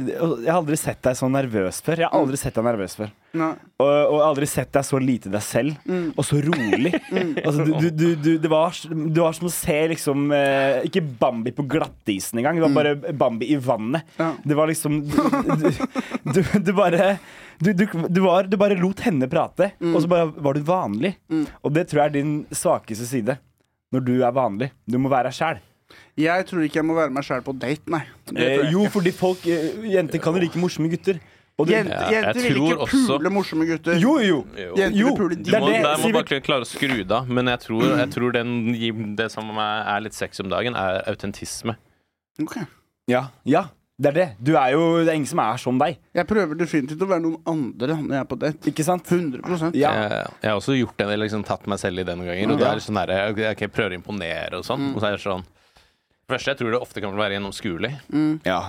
[0.43, 1.97] Jeg har aldri sett deg så nervøs før.
[2.03, 3.11] Jeg har aldri sett deg nervøs før.
[3.33, 6.11] Og, og aldri sett deg så lite deg selv, Mm.
[6.15, 6.91] og så rolig.
[7.45, 11.51] Altså, du, du, du, det, var, det var som å se liksom eh, Ikke Bambi
[11.55, 12.59] på glattisen engang.
[12.59, 14.05] Det var bare Bambi i vannet.
[14.17, 14.21] Mm.
[14.21, 14.29] Ja.
[14.45, 15.17] Det var liksom Du,
[15.57, 17.17] du, du, du bare
[17.63, 19.95] du, du, du, var, du bare lot henne prate, Mm.
[19.95, 21.15] og så bare var du vanlig.
[21.63, 23.37] Og det tror jeg er din svakeste side.
[23.93, 24.71] Når du er vanlig.
[24.89, 25.59] Du må være deg sjæl.
[26.17, 27.99] Jeg tror ikke jeg må være meg sjæl på date, nei.
[28.33, 31.19] Eh, jo, fordi folk eh, Jenter kan jo like morsomme gutter.
[31.61, 33.99] Og du, Jenter, Ja, jenter vil ikke også- pule morsomme gutter.
[34.01, 34.39] jo, jo.
[34.57, 34.73] Jo.
[34.75, 37.27] Jenter Jo, vil pule Du er må, der må bare klare å skru det av.
[37.29, 41.75] Men jeg tror, jeg tror den, det som er, litt sexy om dagen, er autentisme.
[42.41, 42.57] Ok.
[43.07, 43.65] Ja, ja,
[44.01, 44.27] det er det.
[44.41, 45.97] Du er jo, det er ingen som er som deg.
[46.15, 48.71] Jeg prøver definitivt å være noen andre når jeg er på date.
[48.73, 49.03] Ikke sant?
[49.05, 49.91] 100% Ja.
[49.93, 52.51] Jeg, jeg har også gjort det, liksom tatt meg selv i det noen ganger.
[52.53, 54.95] Og det er sånn der, jeg, jeg prøver å imponere og sånn.
[54.95, 55.45] Og så er det sånn
[56.23, 57.89] Først, jeg tror det ofte kan være gjennomskuelig.
[58.47, 58.59] Ja.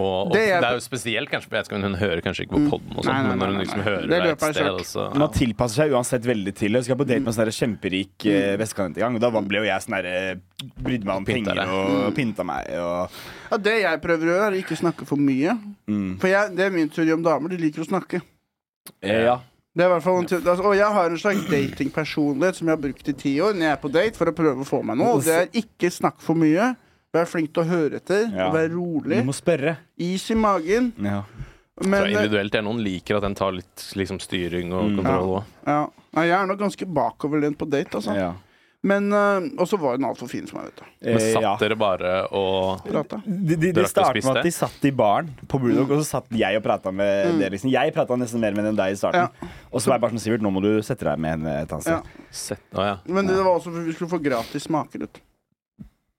[0.00, 2.22] og Det det, er- er jo spesielt, kanskje, for jeg vet ikke om hun hører
[2.24, 3.84] kanskje ikke på poden, og sånn, Nei, nei, men når hun liksom nei.
[3.84, 4.78] hører Det det et sted, søk.
[4.80, 4.86] ja.
[4.88, 6.80] så Man tilpasser seg uansett veldig til det.
[6.80, 9.14] Jeg skal på date med en sånn kjemperik eh, vestkant en gang.
[9.14, 10.34] Og da ble jo jeg sånn der eh,
[10.82, 12.72] Brydde meg om pinta penger og pynta meg.
[12.80, 13.20] Og,
[13.52, 15.58] Ja, det jeg prøver å gjøre, er ikke snakke for mye.
[15.92, 16.10] mm.
[16.22, 17.52] For jeg, det er min teori om damer.
[17.52, 18.22] De liker å snakke.
[19.02, 19.36] eh, ja.
[19.76, 22.80] Det er hvert fall en altså, Og jeg har en slags datingpersonlighet som jeg har
[22.82, 24.96] brukt i ti år når jeg er på date for å prøve å få meg
[25.00, 25.14] noe.
[25.18, 26.72] Og det er ikke snakk for mye.
[27.12, 28.28] Vær flink til å høre etter.
[28.32, 28.48] Ja.
[28.48, 29.18] Og rolig.
[29.20, 29.76] Du må spørre.
[30.00, 30.92] Is i magen.
[31.04, 31.22] Ja.
[31.82, 34.96] Men så individuelt er noen liker at den tar litt liksom, styring og Mm.
[35.00, 35.44] kontroll òg.
[35.66, 35.76] ja.
[36.14, 36.22] ja.
[36.28, 38.14] jeg er nok ganske bakoverlent på date, altså.
[38.16, 38.32] Ja.
[38.84, 40.84] Men eh, Og så var hun altfor fin for meg, vet du.
[41.06, 41.52] Men Eh, satt ja.
[41.60, 43.20] dere bare og Prata.
[43.26, 46.32] De, de, de startet med at de satt i baren på Brewdog, og så satt
[46.34, 47.50] jeg og prata med dere.
[47.54, 47.70] Liksom.
[47.70, 49.28] Jeg prata nesten mer med enn deg i starten.
[49.70, 51.72] Og så var jeg bare sånn Sivert, nå må du sette deg med henne et
[51.76, 52.00] annet Ja.
[52.30, 52.96] sett Å ja.
[53.06, 54.98] Men det var også for vi skulle få gratis smaker.
[55.06, 55.12] Vet.
[55.14, 55.20] du.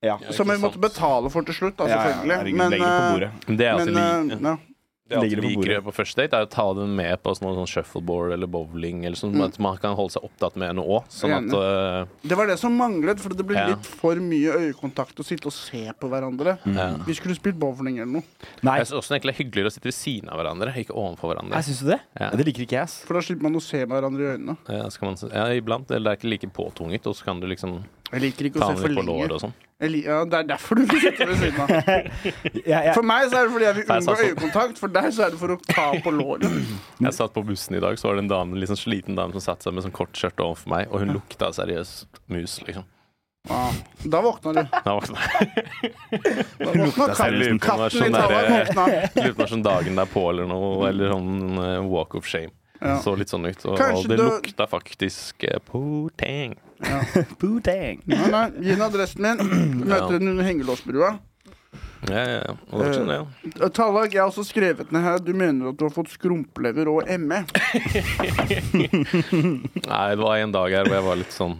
[0.03, 0.17] Ja.
[0.35, 2.37] Som vi måtte betale for til slutt, da, selvfølgelig.
[2.37, 3.57] herregud, men legger det på eh, bordet.
[3.57, 4.57] Det jeg alltid, men, eh, ja.
[5.03, 5.83] det jeg alltid det på liker bordet.
[5.83, 9.15] på første date, er å ta dem med på sånn, sånn shuffleboard eller bowling, eller
[9.19, 9.43] sånn Mm.
[9.45, 11.03] at man kan holde seg opptatt med noe òg.
[11.11, 13.67] Sånn at øh, Det var det som manglet, for det ble Ja.
[13.67, 16.57] litt for mye øyekontakt å sitte og se på hverandre.
[16.65, 16.97] ja.
[17.05, 18.23] Vi skulle spilt bowling eller noe,
[18.63, 20.95] Nei, Jeg syns også egentlig det er hyggeligere å sitte ved siden av hverandre, ikke
[20.95, 21.53] ovenfor hverandre.
[21.55, 21.99] jeg syns du det?
[22.19, 22.29] Ja.
[22.31, 23.03] Det liker ikke jeg, ass.
[23.03, 24.57] for da slipper man å se hverandre i øynene.
[24.67, 25.91] Ja, skal man, ja, iblant.
[25.91, 28.71] Eller det er ikke like påtvunget, og så kan du liksom Jeg liker ikke ta
[28.71, 29.27] å se for litt på lenge.
[29.27, 29.53] låret og sånn.
[29.83, 31.69] Ja, det er derfor du sitter ved siden av.
[32.73, 32.93] ja, ja.
[32.95, 34.79] For meg så er det fordi jeg vil unngå øyekontakt.
[34.79, 36.47] For deg så er det for å ta på låret.
[37.03, 39.43] Jeg satt på bussen i dag, så var det en dame, liksom sliten dame som
[39.43, 42.87] satte seg med sånn kort skjørt overfor meg, og hun lukta seriøst mus, liksom.
[43.51, 43.73] Ah,
[44.07, 44.61] Da våkna du.
[44.87, 45.65] Da våkna jeg.
[46.61, 47.63] Da våkna katten, seriøst.
[47.65, 48.85] katten i der- våkna.
[49.19, 52.53] Lurer på om sånn dagen derpå eller noe, eller sånn eh, walk of shame.
[52.83, 52.97] Ja.
[52.99, 53.61] Så litt sånn ut.
[53.69, 56.57] Og, Kanskje og det du- lukta faktisk eh, poteng.
[57.39, 58.01] Bootang.
[58.11, 59.37] Nei, nei, gi henne adressen min.
[59.87, 61.13] Møter henne under hengelåsbrua.
[62.11, 62.55] Ja, ja, ja.
[62.75, 63.21] Og sånn, ja.
[63.53, 66.89] Eh, Tallak, jeg har også skrevet ned her Du mener at du har fått skrumplever
[66.91, 67.07] og.
[67.23, 67.39] ME.
[69.87, 71.55] Nei, det var en dag her hvor jeg var litt sånn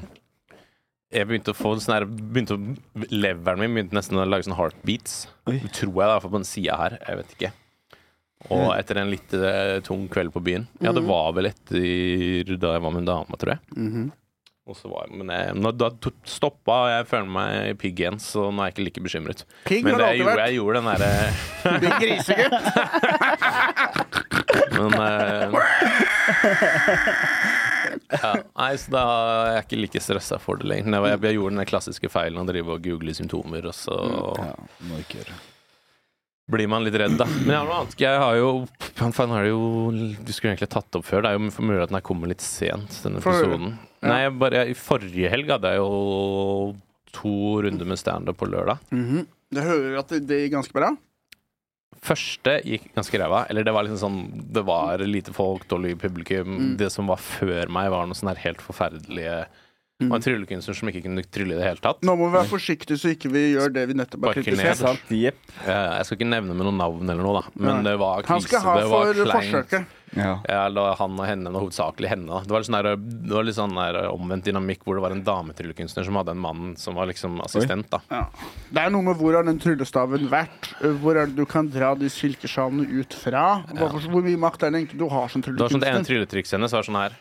[1.14, 2.62] Jeg begynte å få sånn her begynte å,
[3.14, 5.22] Leveren min begynte nesten å lage sånn heartbeats.
[5.48, 5.60] Oi.
[5.72, 6.98] Tror jeg i hvert fall på den sida her.
[7.08, 7.52] Jeg vet ikke.
[8.52, 11.80] Og etter en litt eh, tung kveld på byen Ja, det var vel etter
[12.60, 13.60] da jeg var med en dame, tror jeg.
[14.64, 17.98] Og så var jeg, men jeg, når, da to- stoppa og jeg føler meg pigg
[18.00, 19.42] igjen, så nå er jeg ikke like bekymret.
[19.68, 21.10] Pigg Men har det, du jeg, alltid gjorde, jeg gjorde den derre
[21.74, 22.56] er grisegutt.
[24.78, 25.46] Men eh,
[28.14, 30.96] ja, Nei, så da er jeg ikke like stressa for det lenger.
[31.12, 33.98] Jeg, jeg, gjorde den der klassiske feilen å drive og google symptomer, og så
[34.40, 34.54] Ja,
[34.88, 35.36] må ikke gjøre.
[36.52, 37.26] Blir man litt redd, da.
[37.26, 37.96] Men jeg har noe annet.
[38.04, 38.50] Jeg har jo
[38.94, 39.92] Faen, har det jo
[40.24, 41.24] Du skulle egentlig tatt opp før.
[41.24, 43.78] Det er jo mulig at den her kommer litt sent, denne episoden.
[44.04, 46.76] Nei, jeg bare I forrige helg hadde jeg jo
[47.14, 48.82] to runder med standup på lørdag.
[48.92, 49.26] Mhm.
[49.54, 50.88] Jeg hører at det, det gikk ganske bra.
[52.04, 53.44] Første gikk ganske ræva.
[53.50, 56.50] Eller det var liksom sånn Det var lite folk, dårlig publikum.
[56.58, 56.72] Mm.
[56.82, 59.44] Det som var før meg, var noe sånn her helt forferdelige
[60.04, 62.02] Det Og en tryllekunstner som ikke kunne trylle i det hele tatt.
[62.04, 64.64] Nå må vi være forsiktige så ikke vi gjør det vi nettopp har kritisert.
[64.64, 64.78] ned.
[64.84, 65.36] Sant, jepp.
[65.66, 67.50] Eh, Jeg skal ikke nevne med noe navn eller noe, da.
[67.56, 67.92] Men Nei.
[67.92, 69.52] det var Han skal ha det var for kleint.
[69.52, 69.86] forsøket.
[70.14, 70.40] Ja.
[70.48, 72.28] Ja, han og henne, men hovedsakelig henne.
[72.30, 72.42] Da.
[72.46, 75.24] Det var sånn, der, det var litt sånn der omvendt dynamikk hvor det var en
[75.26, 77.90] dametryllekunstner som hadde en mann som var liksom assistent.
[77.90, 78.28] da Ja.
[78.72, 80.70] Det er noe med hvor har den tryllestaven vært?
[81.02, 83.64] Hvor er det du kan dra de silkesjalene ut fra?
[83.74, 86.06] Hvorfor, hvor mye makt er det egentlig du har som Det var sånn Det ene
[86.06, 87.18] trylletrikset hennes var sånn her.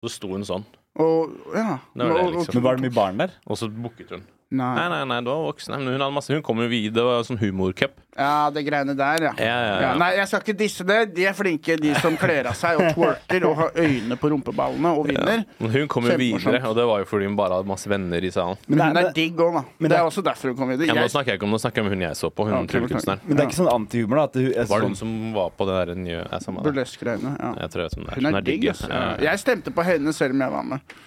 [0.00, 0.64] Så sto hun sånn,
[1.00, 1.78] Og, ja.
[1.94, 2.54] Det var det, liksom.
[2.56, 3.34] Men var det mye barn der?
[3.46, 4.22] og så bukket hun.
[4.50, 4.70] Nei.
[4.74, 5.76] Nei, nei, nei, det var voksne.
[5.78, 8.00] Men hun hadde masse Hun kom jo videre, det var sånn humorcup.
[8.16, 9.32] Ja, det greiene der, ja.
[9.38, 9.90] Ja, ja, ja.
[10.00, 10.98] Nei, jeg skal ikke disse det.
[11.14, 14.92] De er flinke, de som kler av seg og twerker og har øyne på rumpeballene
[14.98, 15.44] og vinner.
[15.60, 18.26] Men hun kom jo videre, og det var jo fordi hun bare hadde masse venner
[18.26, 18.58] i salen.
[18.66, 19.64] Men hun er digg òg, da.
[19.78, 20.90] men det er også derfor hun kom videre.
[20.90, 22.54] Ja, nå snakker jeg ikke om Nå snakker jeg om hun jeg så på, hun
[22.56, 23.22] Ja, tryllekunstneren.
[23.26, 24.42] Men det er ikke sånn antihumor, da?
[24.42, 26.24] Er Var det sånn, hun som var på det der nye
[26.60, 27.36] Burlesk-greiene.
[27.38, 27.52] Ja.
[27.62, 28.20] Jeg tror jeg vet hvem det er.
[28.20, 28.74] Hun er digg, ja.
[28.74, 28.90] altså.
[28.90, 29.30] Ja, ja.
[29.30, 30.98] Jeg stemte på henne selv om jeg var med.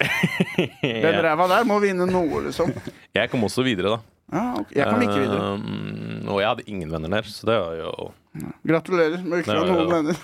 [0.81, 2.73] Den ræva der må vinne noe, liksom.
[3.13, 4.13] Jeg kom også videre, da.
[4.33, 4.79] Ja, okay.
[4.79, 5.49] Jeg kom ikke videre.
[6.27, 8.12] Og jeg hadde ingen venner der, så det var jo
[8.65, 10.21] Gratulerer med ikke å ha noen venner.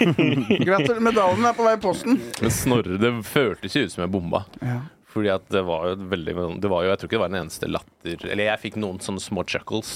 [0.68, 1.02] Gratulerer.
[1.06, 2.18] Medaljen er på vei i posten.
[2.42, 4.40] Men Snorre, det føltes ikke ut som jeg bomba.
[4.58, 4.80] Ja.
[5.14, 7.42] Fordi at det var jo veldig Det var jo, Jeg tror ikke det var den
[7.44, 9.92] eneste latter Eller jeg fikk noen sånne små chuckles.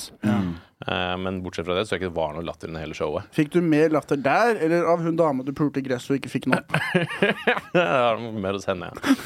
[0.86, 2.94] Eh, men bortsett fra det så tror jeg ikke det var noe latter under hele
[2.94, 3.26] showet.
[3.34, 6.30] Fikk du mer latter der, eller av hun dama du pulte i gresset og ikke
[6.36, 6.76] fikk den opp?
[7.74, 9.16] Det er mer hos henne, ja.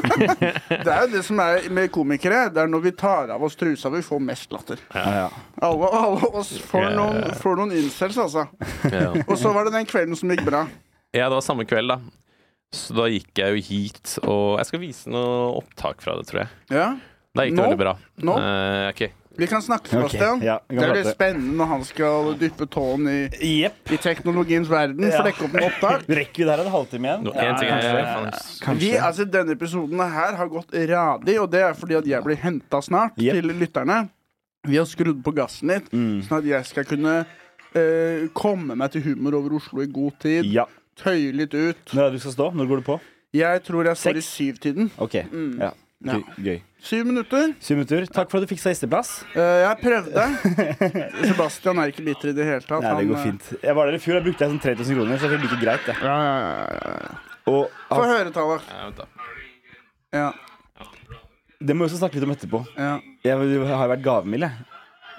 [0.86, 2.46] Det er jo det som er med komikere.
[2.54, 4.80] Det er når vi tar av oss trusa vi får mest latter.
[4.94, 5.26] ja, ja.
[5.62, 8.46] Alle, alle oss får noen, får noen incels, altså.
[8.90, 9.10] ja.
[9.26, 10.64] Og så var det den kvelden som gikk bra.
[11.12, 11.98] Ja, det var samme kveld, da.
[12.72, 16.40] Så da gikk jeg jo hit, og jeg skal vise noe opptak fra det, tror
[16.44, 16.48] jeg.
[16.72, 16.86] Ja.
[17.36, 17.66] Da gikk det Nå?
[17.68, 17.92] veldig bra.
[18.24, 18.36] Nå?
[18.40, 19.02] Eh, ok.
[19.40, 20.42] Vi kan snakke, Ok, Sebastian.
[20.44, 23.18] ja, vi det kan er litt spennende når han skal dyppe tåen i,
[23.62, 23.92] Jepp.
[23.92, 25.06] i teknologiens verden.
[25.08, 25.22] Ja.
[25.22, 26.02] Flekke opp med opptak.
[26.20, 27.22] Rekker vi der en halvtime igjen?
[27.24, 28.28] Nå, en ting er, faen,
[28.66, 28.80] Kanskje.
[28.82, 32.36] Vi, altså, denne episoden her har gått radig, og det er fordi at jeg blir
[32.44, 33.38] henta snart Yep.
[33.40, 33.98] til lytterne.
[34.68, 36.20] Vi har skrudd på gassen litt, Mm.
[36.28, 37.16] sånn at jeg skal kunne
[37.74, 40.44] eh, komme meg til humor over Oslo i god tid.
[40.52, 40.66] Ja.
[41.00, 41.80] Tøye litt ut.
[41.92, 42.50] Når er det du skal stå?
[42.56, 42.98] Når går du på?
[43.32, 44.90] Jeg tror jeg står i syvtiden.
[45.00, 45.16] OK.
[45.32, 45.54] Mm.
[45.62, 45.70] Ja.
[46.02, 46.16] Ja.
[46.18, 46.44] Gøy.
[46.44, 46.56] Gøy.
[46.82, 47.52] Syv minutter.
[47.62, 48.06] Syv minutter.
[48.10, 49.12] Takk for at du fiksa gjesteplass.
[49.38, 50.24] Eh, jeg prøvde.
[51.30, 52.82] Sebastian er ikke bitter i det hele tatt.
[52.82, 53.50] Nei, det Han, går eh, fint.
[53.62, 55.60] Jeg var der i fjor, da brukte jeg sånn 3000 kroner, så det blir like
[55.62, 55.94] greit, det.
[56.02, 57.44] Ja, ja, ja, ja, ja.
[57.52, 58.66] Og Få høre, Tallak.
[58.66, 59.08] Ja, vent da.
[60.12, 60.26] Ja,
[61.62, 62.64] det må vi også snakke litt om etterpå.
[62.74, 62.96] ja.
[63.22, 64.70] Jeg har jo vært gavmild, jeg.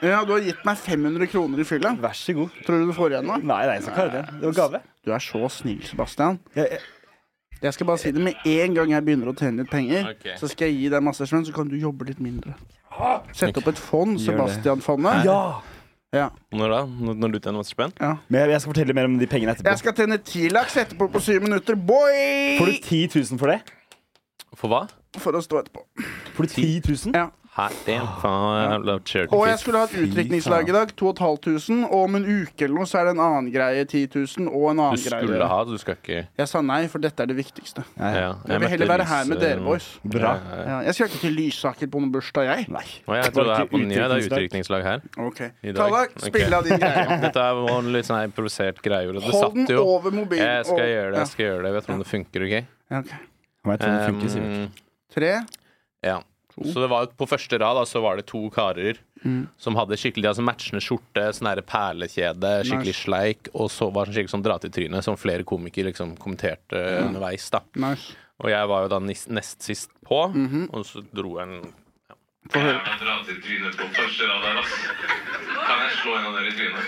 [0.03, 1.93] Ja, du har gitt meg 500 kroner i fylla.
[2.03, 2.59] Vær så god.
[2.65, 3.37] Tror du du får igjen nå?
[3.43, 4.23] Nei, nei, jeg skal ikke det.
[4.41, 4.83] Det var gave.
[5.03, 6.39] Du er så snill, Sebastian.
[6.57, 6.79] Jeg, jeg,
[7.63, 10.33] Jeg skal bare si det med en gang jeg begynner å tjene litt penger, okay.
[10.39, 12.57] så skal jeg gi deg masse spenn, så kan du jobbe litt mindre.
[13.33, 15.23] Sette opp et fond, Sebastian-fondet.
[15.29, 15.61] ja!
[16.13, 16.27] Ja.
[16.53, 16.79] Når da?
[16.85, 17.93] Når du tjener masse spenn?
[17.97, 18.11] ja.
[18.29, 19.71] Men jeg, jeg skal fortelle mer om de pengene etterpå.
[19.71, 22.59] Jeg skal tjene ti laks etterpå på syv minutter, boy!
[22.59, 23.61] Får du 10 000 for det?
[24.53, 24.83] For hva?
[25.17, 25.81] For å stå etterpå.
[26.35, 27.17] Får du 10 000?
[27.17, 27.31] Ja.
[27.53, 30.93] Faen, jeg love charity Og jeg skulle ha et utdrikningslag i dag.
[30.97, 31.83] 2500.
[31.91, 33.83] Og om en uke eller noe så er det en annen greie.
[33.85, 35.19] 10 000 og en annen greie.
[35.21, 35.49] Du skulle greie.
[35.51, 37.83] ha, du skal ikke Jeg sa nei, for dette er det viktigste.
[37.99, 38.31] ja.
[38.49, 39.91] Jeg vil heller være her med dere, boys.
[40.03, 40.33] Bra.
[40.33, 40.63] Ja, ja.
[40.73, 42.67] Ja, jeg skal ikke til Lysaker på noen bursdag, jeg.
[42.73, 42.85] Nei.
[43.05, 44.01] Og jeg tror det er på nye.
[44.01, 45.05] Det er utdrikningslag her.
[45.27, 45.77] Ok, I dag.
[45.83, 47.05] Tallak, spill av din greie.
[47.27, 49.13] Dette er en litt sånn improvisert greie.
[49.13, 50.41] Det Hold den over mobilen.
[50.47, 51.19] Jeg skal og- gjøre det.
[51.21, 52.55] jeg skal gjøre det Jeg vet om det funker, OK?
[52.89, 53.13] Ja, ok.
[53.63, 54.57] Jeg tror det funker, Sivert.
[54.57, 54.71] Um,
[55.13, 55.33] Tre.
[56.03, 56.19] ja.
[56.61, 59.47] Så det var På første rad da, så var det to karer Mm.
[59.57, 63.03] som hadde skikkelig altså matchende skjorte, sånn perlekjede, skikkelig Nice.
[63.07, 66.75] sleik, og så var det skikkelig sånn dra til trynet, som flere komikere liksom kommenterte
[67.07, 67.49] underveis.
[67.49, 68.15] da Nice.
[68.43, 70.69] Og jeg var jo da nis- nest sist på, Mhm.
[70.73, 71.73] og så dro jeg en
[72.49, 72.83] Få høre.
[72.99, 74.77] dra til trynet på første rad her, altså.
[75.63, 76.83] Kan jeg slå en av dere i trynet?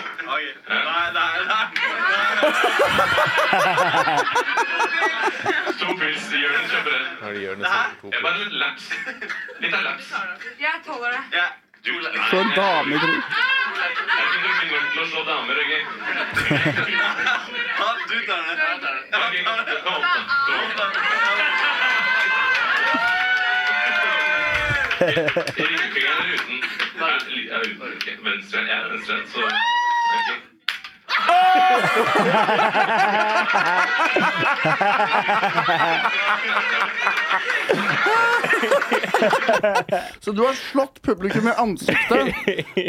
[5.80, 6.24] To pils.
[6.32, 6.66] Gjør den
[7.62, 7.68] Det
[8.12, 8.84] Jeg bare litt laps.
[9.62, 10.06] Litt av laks.
[10.60, 11.22] Jeg tåler det.
[12.30, 12.96] Så en dame i.
[12.96, 13.00] Jeg
[14.32, 15.78] tror du nok til å slå damer, ikke?
[18.08, 18.56] Du tar det.
[18.62, 19.42] Ok, tar den.
[19.42, 19.42] Jeg
[25.02, 26.58] I eller uten?
[27.00, 27.92] Nei, li- ja, uten.
[27.92, 28.60] Ok, Venstre.
[28.68, 29.40] Jeg er venstre, så.
[40.20, 42.34] Så du har slått publikum i ansiktet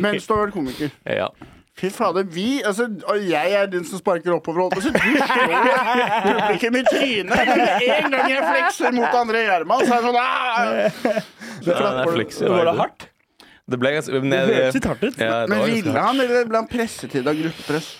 [0.01, 0.89] mens du har vært komiker.
[1.07, 1.29] Ja.
[1.73, 4.69] Fy fader, vi altså, Og jeg er den som sparker oppover.
[4.77, 4.99] Så på.
[5.01, 5.47] Du slår
[6.27, 7.39] publikum i trynet.
[7.39, 10.29] En gang jeg flekser mot André Gjerman, så er det sånn ah!
[11.63, 12.53] Så klapper flekser.
[12.53, 13.09] Var det hardt?
[13.63, 15.19] Det ble ganske Det hørtes litt hardt ut.
[15.23, 17.93] Ja, Men ville han, eller ble han presset til av gruppepress?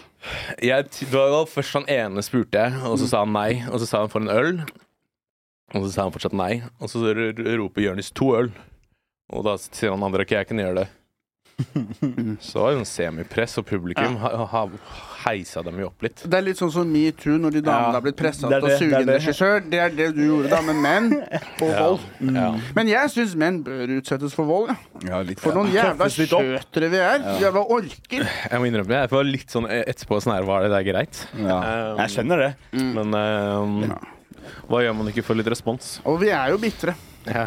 [0.64, 3.64] Jeg, det var først han ene spurte jeg, og så sa han nei.
[3.70, 4.62] Og så sa han for en øl.
[5.74, 6.62] Og så sa han fortsatt nei.
[6.80, 7.02] Og så
[7.60, 8.52] roper Jonis to øl.
[9.34, 10.90] Og da sier han andre ok, jeg kan gjøre det.
[12.44, 14.64] Så var det en semipress, og publikum ha, ha,
[15.26, 16.24] heisa dem jo opp litt.
[16.30, 18.72] Det er litt sånn som metoo, når de damene Ja, har blitt pressa til å
[18.78, 19.62] suge det en regissør.
[19.72, 21.10] Det er det du gjorde da med menn
[21.64, 22.08] og vold.
[22.34, 22.50] Ja.
[22.78, 24.74] Men jeg syns menn bør utsettes for vold.
[25.08, 25.22] Ja.
[25.26, 25.40] Litt.
[25.44, 27.28] For noen jævla skjøtere vi er.
[27.44, 28.28] Jævla orker.
[28.28, 31.24] Jeg må innrømme, jeg var litt sånn etterpå sånn her, var det der greit?
[31.40, 31.60] Ja.
[31.94, 32.52] Um, Jeg skjønner det.
[32.74, 33.98] Men um,
[34.68, 35.98] hva gjør man ikke for litt respons?
[36.10, 36.96] Og vi er jo bitre.
[37.28, 37.44] Ja,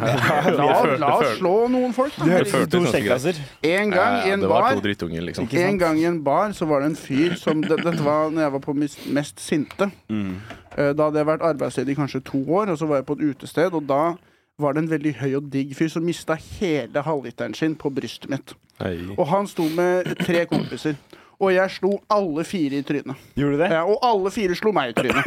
[0.56, 0.68] La,
[1.00, 2.24] la oss slå noen folk, da.
[2.24, 3.40] to føltes ganske skjeggkasser.
[3.66, 5.48] En gang i en bar liksom.
[5.52, 8.46] En gang i en bar så var det en fyr som det, Dette var når
[8.46, 8.74] jeg var på
[9.18, 9.90] mest sinte.
[10.08, 10.36] Mm.
[10.76, 13.18] Eh, Da hadde jeg vært arbeidsledig i kanskje to år, og så var jeg på
[13.20, 14.14] et utested, og da
[14.58, 18.30] var det en veldig høy og digg fyr som mista hele halvliteren sin på brystet
[18.32, 18.54] mitt.
[18.80, 18.96] Hei.
[19.16, 20.96] Og han sto med tre kompiser.
[21.36, 23.18] Og jeg slo alle fire i trynet.
[23.36, 23.66] Gjorde du det?
[23.74, 25.26] Ja, og alle fire slo meg i trynet.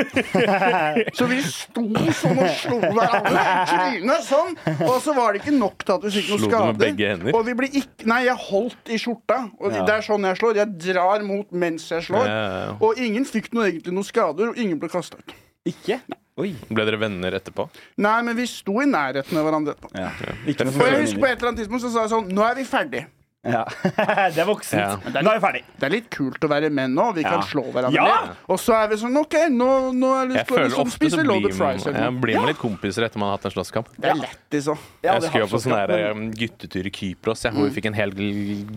[1.18, 1.84] Så vi sto
[2.18, 4.56] sånn og slo hverandre i trynet sånn.
[4.88, 7.12] Og så var det ikke nok til at vi fikk noen Slo du med begge
[7.14, 7.38] hender?
[7.38, 9.38] Og vi ble ikke Nei, jeg holdt i skjorta.
[9.60, 9.84] Og Ja.
[9.86, 10.56] det er sånn jeg slår.
[10.64, 12.26] Jeg drar mot mens jeg slår.
[12.26, 12.74] Ja, ja, ja.
[12.82, 15.36] Og ingen fikk noe, egentlig noen skader, og ingen ble kasta ut.
[15.70, 16.00] Ikke?
[16.40, 16.54] Oi.
[16.72, 17.68] Ble dere venner etterpå?
[18.00, 19.92] Nei, men vi sto i nærheten av hverandre etterpå.
[20.00, 20.10] Ja.
[20.48, 22.46] Ikke noe Og jeg husker på et eller annet tidspunkt så sa jeg sånn Nå
[22.48, 23.06] er vi ferdig.
[23.48, 23.62] Ja.
[24.36, 25.06] Det er voksent.
[25.08, 25.22] Ja.
[25.24, 25.62] Nå er vi ferdig.
[25.80, 27.06] Det er litt kult å være menn nå.
[27.16, 28.34] Vi kan slå hverandre Ja!
[28.52, 30.84] Og så er vi sånn OK, nå, nå er Jeg lyst til å føler liksom
[30.84, 31.88] ofte så spise blir loaded fries.
[31.88, 33.88] ja, blir man litt kompiser etter man har hatt en slåsskamp.
[33.96, 34.84] Det er lett, òg.
[35.08, 37.70] Jeg husker var på sånn her, um, guttetur i Kypros, ja, hvor Mm.
[37.72, 38.12] vi fikk en hel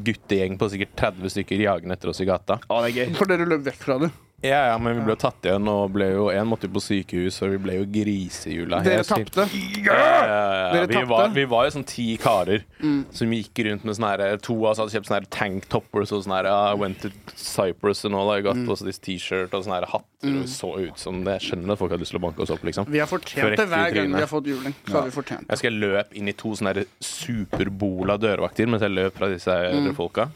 [0.07, 2.61] guttegjeng på sikkert 30 stykker jagende etter oss i gata.
[2.69, 3.17] Å, det er gøy.
[3.19, 4.11] For dere løp vekk fra det.
[4.43, 7.37] Ja, ja, men vi ble tatt igjen, og ble jo, en måtte jo på sykehus,
[7.47, 8.81] og vi ble jo grisehjula.
[8.83, 9.45] Dere tapte.
[9.87, 10.73] Ja, ja, ja.
[10.75, 11.09] Dere Vi, tapte.
[11.13, 12.65] var, vi var jo sånn ti karer
[13.15, 16.25] som gikk rundt med sånne her To av oss hadde kjøpt sånne her tanktoppers og
[16.27, 19.79] sånn her I went to Cyprus and all I got was this T-shirt og sånne
[19.79, 20.35] her hatter.
[20.43, 21.39] Og så ut som det.
[21.41, 22.87] Jeg skjønner at folk hadde lyst til å banke oss opp, liksom.
[22.91, 24.75] Vi har fortjent det hver gang vi har fått juling.
[24.87, 25.51] Så har vi fortjent det.
[25.55, 29.95] Jeg skal løpe inn i to sånne superbola dørvakter mens jeg løp fra disse Mm.
[29.95, 30.29] folka.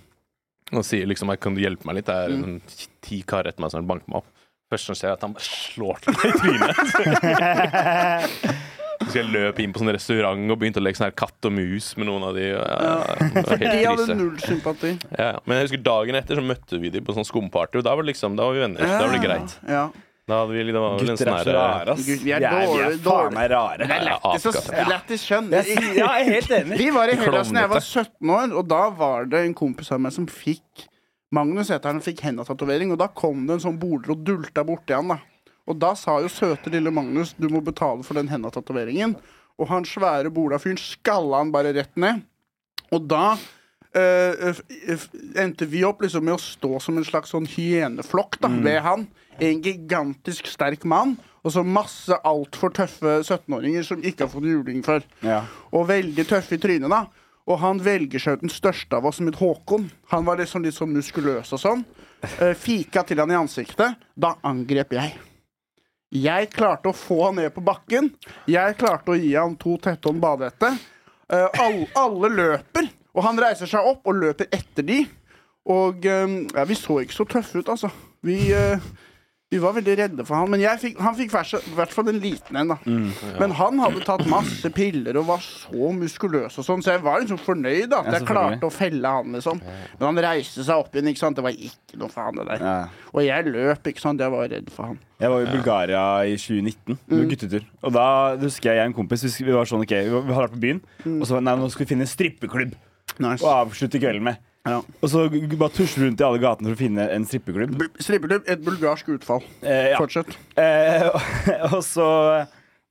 [0.74, 2.08] Og sier liksom Kan du hjelpe meg litt?
[2.08, 2.56] Det er en
[3.04, 4.32] ti karer etter meg som banker meg opp.
[4.66, 6.76] Først som skjer, er at han bare slår til meg i trynet.
[9.06, 11.52] Så jeg løp inn på sånn restaurant og begynte å leke sånn her katt og
[11.54, 12.46] mus med noen av de.
[12.48, 12.94] Ja,
[13.36, 14.94] var De hadde null sympati.
[15.12, 15.42] Ja, ja.
[15.44, 18.06] Men jeg husker dagen etter så møtte vi dem på sånn skumparty, og da var,
[18.06, 18.88] det liksom, da var vi venner.
[18.88, 19.56] Da var det greit.
[19.68, 19.84] Ja.
[20.26, 22.06] Da hadde vi, liksom var vel en Gutter sånn er så her- rare, ass.
[22.06, 23.78] Gud, vi er er dårlig- faen meg rare.
[23.78, 24.54] Det er Ja, lættis å-
[25.22, 25.50] skjønn.
[25.52, 26.78] Ja, jeg er helt enig.
[26.78, 29.92] Vi var i Hellas da jeg var 17 år, og da var det en kompis
[29.92, 30.88] av meg som fikk
[31.32, 34.94] Magnus heter han, fikk hendatatovering, og da kom det en sånn boler og dulta borti
[34.94, 35.18] han, da.
[35.68, 39.16] Og da sa jo søte lille Magnus du må betale for den hendatatoveringen.
[39.58, 42.22] Og han svære bolafyren skalla han bare rett ned.
[42.92, 43.36] Og da
[43.94, 48.38] eh, f- f- endte vi opp liksom med å stå som en slags sånn hyeneflokk
[48.40, 49.06] da, ved han.
[49.40, 51.16] En gigantisk sterk mann.
[51.46, 55.04] Og så masse altfor tøffe 17-åringer som ikke har fått juling før.
[55.22, 55.44] Ja.
[55.70, 57.04] Og veldig tøffe i trynet, da.
[57.46, 59.86] Og han velger seg ut den største av oss, som het Håkon.
[60.10, 61.84] Han var liksom litt sånn muskuløs og sånn.
[62.42, 64.00] Eh, fika til han i ansiktet.
[64.18, 65.14] Da angrep jeg.
[66.16, 68.10] Jeg klarte å få han ned på bakken.
[68.50, 70.72] Jeg klarte å gi han to tetthånd badehette.
[71.30, 75.00] Eh, all, alle løper, og han reiser seg opp og løper etter de.
[75.70, 77.92] Og eh, ja, vi så ikke så tøffe ut, altså.
[78.26, 78.40] Vi,
[79.48, 80.50] vi var veldig redde for han.
[80.50, 82.76] Men fikk, han fikk i hvert fall en liten en, da.
[83.38, 87.20] Men han hadde tatt masse piller og var så muskuløs og sånn, så jeg var
[87.22, 89.60] liksom fornøyd da, at Ja, jeg klarte å felle han, liksom.
[89.62, 91.38] Men han reiste seg opp igjen, ikke sant.
[91.38, 92.64] Det var ikke noe faen, det der.
[92.66, 93.06] Ja.
[93.14, 94.20] Og jeg løp, ikke sant.
[94.26, 94.98] Jeg var redd for han.
[95.22, 97.28] Jeg var i Bulgaria i 2019 Mm.
[97.30, 97.62] guttetur.
[97.86, 100.52] Og da husker jeg jeg og en kompis vi var sånn, ok, vi hadde vært
[100.58, 101.20] på byen, Mm.
[101.22, 102.74] og så nei, nå skal vi finne en strippeklubb
[103.18, 103.42] Nice.
[103.44, 104.36] og avslutte kvelden med.
[104.66, 104.80] Ja.
[105.00, 107.76] Og så bare tusle rundt i alle gatene for å finne en strippeklubb.
[107.78, 109.44] Bu- Strippeklubb, et bulgarsk utfall.
[109.62, 110.00] Eh, ja.
[110.00, 110.32] Fortsett.
[110.58, 111.06] Eh,
[111.76, 112.08] og så,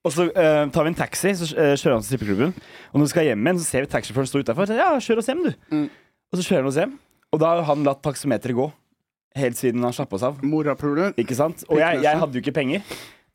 [0.06, 2.56] og så eh, tar vi en taxi, så eh, kjører han til strippeklubben.
[2.94, 4.72] Og når vi skal hjem igjen, så ser vi taxisjåføren stå utafor.
[4.80, 5.52] Ja, kjør oss hjem, du.
[5.76, 5.86] Mm.
[6.32, 6.96] Og så kjører han oss hjem.
[7.36, 8.70] Og da har han latt taksameteret gå
[9.36, 10.38] helt siden han slapp oss av.
[10.48, 11.12] Morapuler.
[11.20, 11.66] Ikke sant?
[11.68, 12.86] Og jeg, jeg hadde jo ikke penger.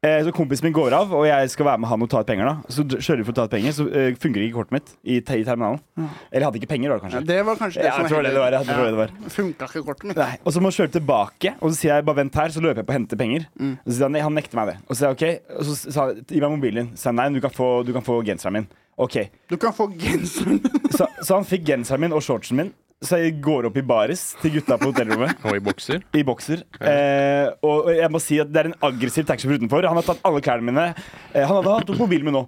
[0.00, 2.28] Eh, så kompisen min går av, og jeg skal være med han og ta ut
[2.30, 2.46] penger.
[2.48, 4.92] da Så kjører vi for å ta ut penger, så eh, fungerer ikke kortet mitt
[5.04, 5.76] i, te- i terminalen.
[6.00, 7.20] Eller jeg hadde ikke penger, da, Ja, kanskje.
[7.28, 8.56] det var kanskje det Ja, som jeg tror det det var.
[8.56, 9.12] Jeg tror det det var.
[9.34, 10.16] Funka ikke kortet mitt.
[10.22, 12.62] Nei, og så må jeg kjøre tilbake, og så sier jeg bare vent her, så
[12.64, 13.44] løper jeg på å hente penger.
[13.60, 14.76] Og så sier han, nei, han nekter meg det.
[14.88, 16.90] Og så sier jeg ok, og så sa gi meg mobilen din.
[16.96, 18.70] Så sa han nei, du kan få, du kan få genseren min.
[19.00, 19.18] Ok,
[19.52, 20.64] Du kan få genseren
[20.96, 22.72] så, så han fikk genseren min og shortsen min.
[23.00, 25.38] Så jeg går opp i baris til gutta på hotellrommet.
[25.48, 26.02] Og i bokser.
[26.12, 26.66] I bokser.
[26.84, 29.88] Eh, og jeg må si at det er en aggressiv taxisjåfør utenfor.
[29.88, 30.84] Han har tatt alle klærne mine.
[31.32, 32.44] Eh, han hadde hatt mobilen min nå.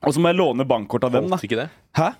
[0.00, 1.28] Og så må jeg låne bankkort av dem.
[1.30, 1.68] Holdt ikke det?
[1.98, 2.10] Hæ?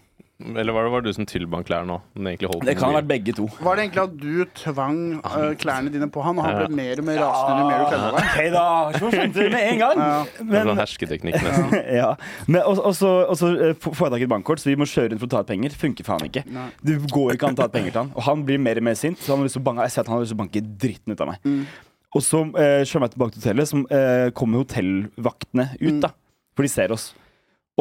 [0.40, 1.98] Eller var det var det du som tilbandt klær nå?
[2.16, 3.44] Den egentlig holdt Det kan ha vært begge to.
[3.60, 7.02] Var det egentlig at du tvang uh, klærne dine på han, og han ble mer
[7.02, 8.20] og mer rasende jo mer du kledde deg?
[8.24, 8.64] Ok, da.
[8.96, 10.00] Så skjønte det med en gang.
[10.00, 11.76] Det er Men, sånn hersketeknikk, nesten.
[12.00, 12.08] ja.
[12.48, 14.78] Men, og, og så, og så eh, får jeg tak i et bankkort, så vi
[14.80, 15.76] må kjøre rundt for å ta ut penger.
[15.84, 16.46] Funker faen ikke.
[16.56, 16.66] Nei.
[16.88, 18.12] Det går ikke an å ta ut penger til han.
[18.16, 19.20] Og han blir mer og mer sint.
[19.20, 20.42] Så han har lyst til å banke, jeg ser at han har lyst til å
[20.46, 21.44] banke dritten ut av meg.
[21.44, 21.62] Mm.
[22.10, 26.00] Og så eh, kjører jeg tilbake til hotellet, så eh, kommer hotellvaktene ut, Mm.
[26.08, 26.10] da.
[26.58, 27.10] For de ser oss.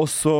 [0.00, 0.32] Og så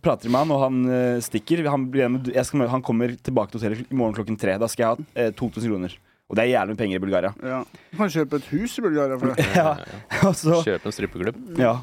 [0.00, 1.62] prater de med han, og han eh, stikker.
[1.68, 4.54] Han, blir, jeg skal, han kommer tilbake til hotellet i morgen klokken tre.
[4.62, 5.96] Da skal jeg ha eh, 2000 kroner.
[6.30, 7.30] Og det er jævlig mye penger i Bulgaria.
[7.42, 7.56] Ja.
[7.90, 9.46] Du kan kjøpe et hus i Bulgaria for det.
[9.58, 9.70] Ja.
[10.14, 11.40] ja, så, Kjøpe en strippeklubb.
[11.58, 11.76] ja.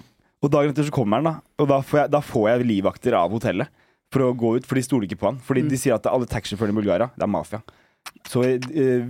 [0.45, 1.51] Og dagen etter så kommer han, da.
[1.63, 3.71] Og da får jeg, da får jeg livvakter av hotellet
[4.13, 5.39] for å gå ut, for de stoler ikke på han.
[5.43, 7.59] Fordi de sier at alle taxisjåførene i Bulgaria, det er mafia.
[8.29, 8.61] Så jeg,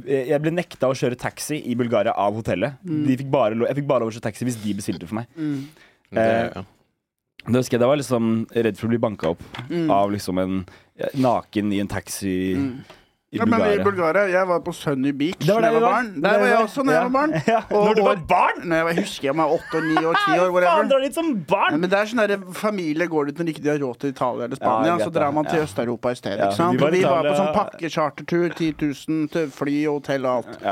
[0.07, 2.79] jeg ble nekta å kjøre taxi i Bulgaria av hotellet.
[2.81, 5.29] De fikk bare, jeg fikk bare lov å kjøre taxi hvis de bestilte for meg.
[5.35, 6.63] Det, Eh, ja.
[7.47, 9.89] Da husker jeg da var liksom redd for å bli banka opp Mm.
[9.91, 10.65] av liksom en
[11.15, 13.83] naken i en taxi i Ja, men i Bulgaria.
[13.83, 15.91] Bulgaria, jeg var på Sunny Beach da jeg var var.
[15.91, 16.21] barn.
[16.21, 17.33] Der var var jeg også da jeg var barn.
[17.47, 18.61] Ja, når du var barn?
[18.63, 21.13] Når jeg var, husker jeg meg åtte og ni og ti år, Faen, drar dit
[21.13, 23.99] som Ja, men det er sånn der, Familie går dit når ikke de har råd
[23.99, 24.93] til Italia eller Spania.
[24.97, 25.63] Ja, så drar man til Ja.
[25.67, 26.39] Øst-Europa i stedet.
[26.39, 26.73] Ja, ikke sant?
[26.73, 28.49] vi var vi var på sånn pakkechartertur.
[28.55, 30.63] 10 000 til fly og hotell og alt.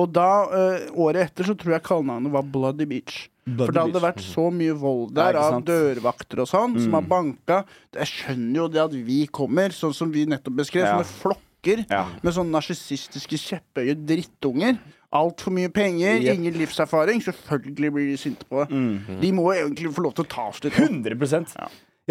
[0.00, 0.26] Og da,
[0.56, 3.26] eh, året etter, så tror jeg kallenavnet var Bloody Beach.
[3.44, 4.06] Bloody For det hadde Beach.
[4.06, 6.94] vært så mye vold der av dørvakter og sånn, som Mm.
[6.94, 7.64] har banka.
[7.92, 10.98] Jeg skjønner jo det at vi kommer, sånn som vi nettopp beskrev, Ja.
[11.02, 12.06] sånne flokker Ja.
[12.22, 14.78] med sånne narsissistiske kjepphøye drittunger.
[15.12, 16.34] Altfor mye penger, Yep.
[16.38, 17.20] ingen livserfaring.
[17.20, 18.70] Selvfølgelig blir de sinte på det.
[18.70, 19.20] Mm.
[19.20, 20.72] De må egentlig få lov til å ta oss litt.
[20.74, 20.86] nå.
[21.02, 21.66] 100 Ja.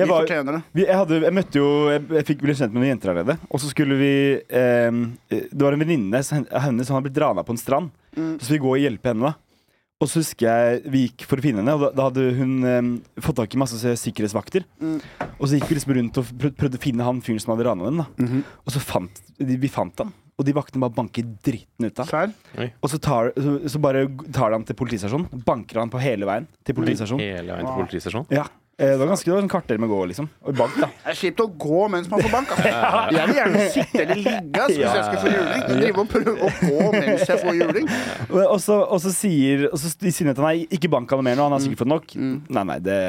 [0.07, 0.61] Var, fortjener det.
[0.71, 3.35] vi, jeg, hadde, jeg møtte jo Jeg, jeg fikk ble kjent med noen jenter allerede.
[3.49, 7.45] Og så skulle vi eh, Det var en venninne av henne som hadde blitt rana
[7.45, 7.91] på en strand.
[8.15, 8.37] Mm.
[8.37, 9.31] Så skulle vi gå og hjelpe henne.
[9.31, 12.29] da Og så husker jeg vi gikk for å finne henne, og da, da hadde
[12.39, 12.93] hun eh,
[13.25, 14.65] fått tak i masse sikkerhetsvakter.
[14.79, 14.97] Mm.
[15.35, 17.89] Og så gikk vi liksom rundt og prøvde å finne han fyren som hadde rana
[17.89, 18.07] henne.
[18.07, 18.43] da -hmm.
[18.65, 20.13] Og så fant de, vi fant han.
[20.39, 22.33] Og de vaktene bare banker dritten ut av ham.
[22.79, 25.43] Og så, tar, så, så bare tar de han til politistasjonen.
[25.45, 27.19] Banker han på hele veien til politistasjonen.
[27.19, 28.31] Hele veien til politistasjonen.
[28.31, 28.45] Ja.
[28.79, 30.29] Eh, Det var ganske det var en kvarter med å gå, liksom.
[30.47, 30.87] Og bank, da.
[31.03, 32.53] Det er kjipt å gå mens man får bank.
[32.55, 32.69] Altså.
[33.17, 35.65] Jeg vil gjerne sitte eller ligge altså, hvis jeg skal få juling.
[35.65, 37.89] Jeg driver og prøver å gå mens jeg får juling.
[38.29, 41.49] Og, så, og så sier og så sier sier han ikke bank han mer nå,
[41.49, 42.15] han har sikkert fått nok.
[42.15, 42.37] Mm.
[42.55, 42.99] Nei, nei, det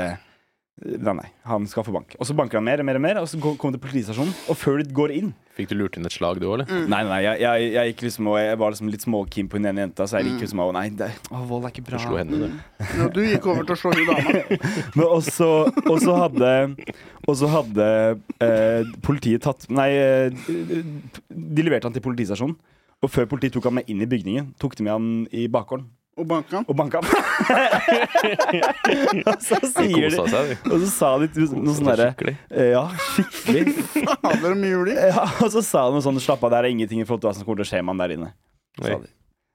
[0.81, 2.15] Nei, nei, han skal få bank.
[2.17, 4.57] Og så banker han mer og mer, og mer Og så kommer til politistasjonen, og
[4.57, 6.71] før de går inn Fikk du lurt inn et slag, du òg, eller?
[6.71, 6.87] Mm.
[6.89, 9.69] Nei, nei, jeg, jeg, jeg gikk liksom og jeg var liksom litt småkeen på hun
[9.69, 12.01] ene jenta, så jeg gikk liksom og Nei, det, å, vold er ikke Du bra.
[12.01, 12.87] slo henne, du.
[12.97, 14.41] Ja, du gikk over til å slå hun dama.
[15.91, 16.51] Og så hadde
[17.27, 17.91] Og så hadde
[18.41, 20.33] eh, politiet tatt Nei, eh,
[21.29, 22.57] de leverte han til politistasjonen.
[23.05, 25.91] Og før politiet tok han med inn i bygningen, tok de med han i bakgården
[26.19, 26.65] Og banka han.
[26.69, 27.07] og banka han.
[29.31, 30.19] og så sier de.
[30.21, 32.83] Og så sa de noe sånn derre eh, Ja,
[33.15, 33.77] skikkelig.
[34.25, 34.99] Fader, de juling?
[34.99, 37.31] Ja, og så sa de noe sånn Slapp av, det er ingenting i forhold til
[37.31, 38.31] hva som kommer til å skje med han der inne.
[38.81, 39.09] Sa de.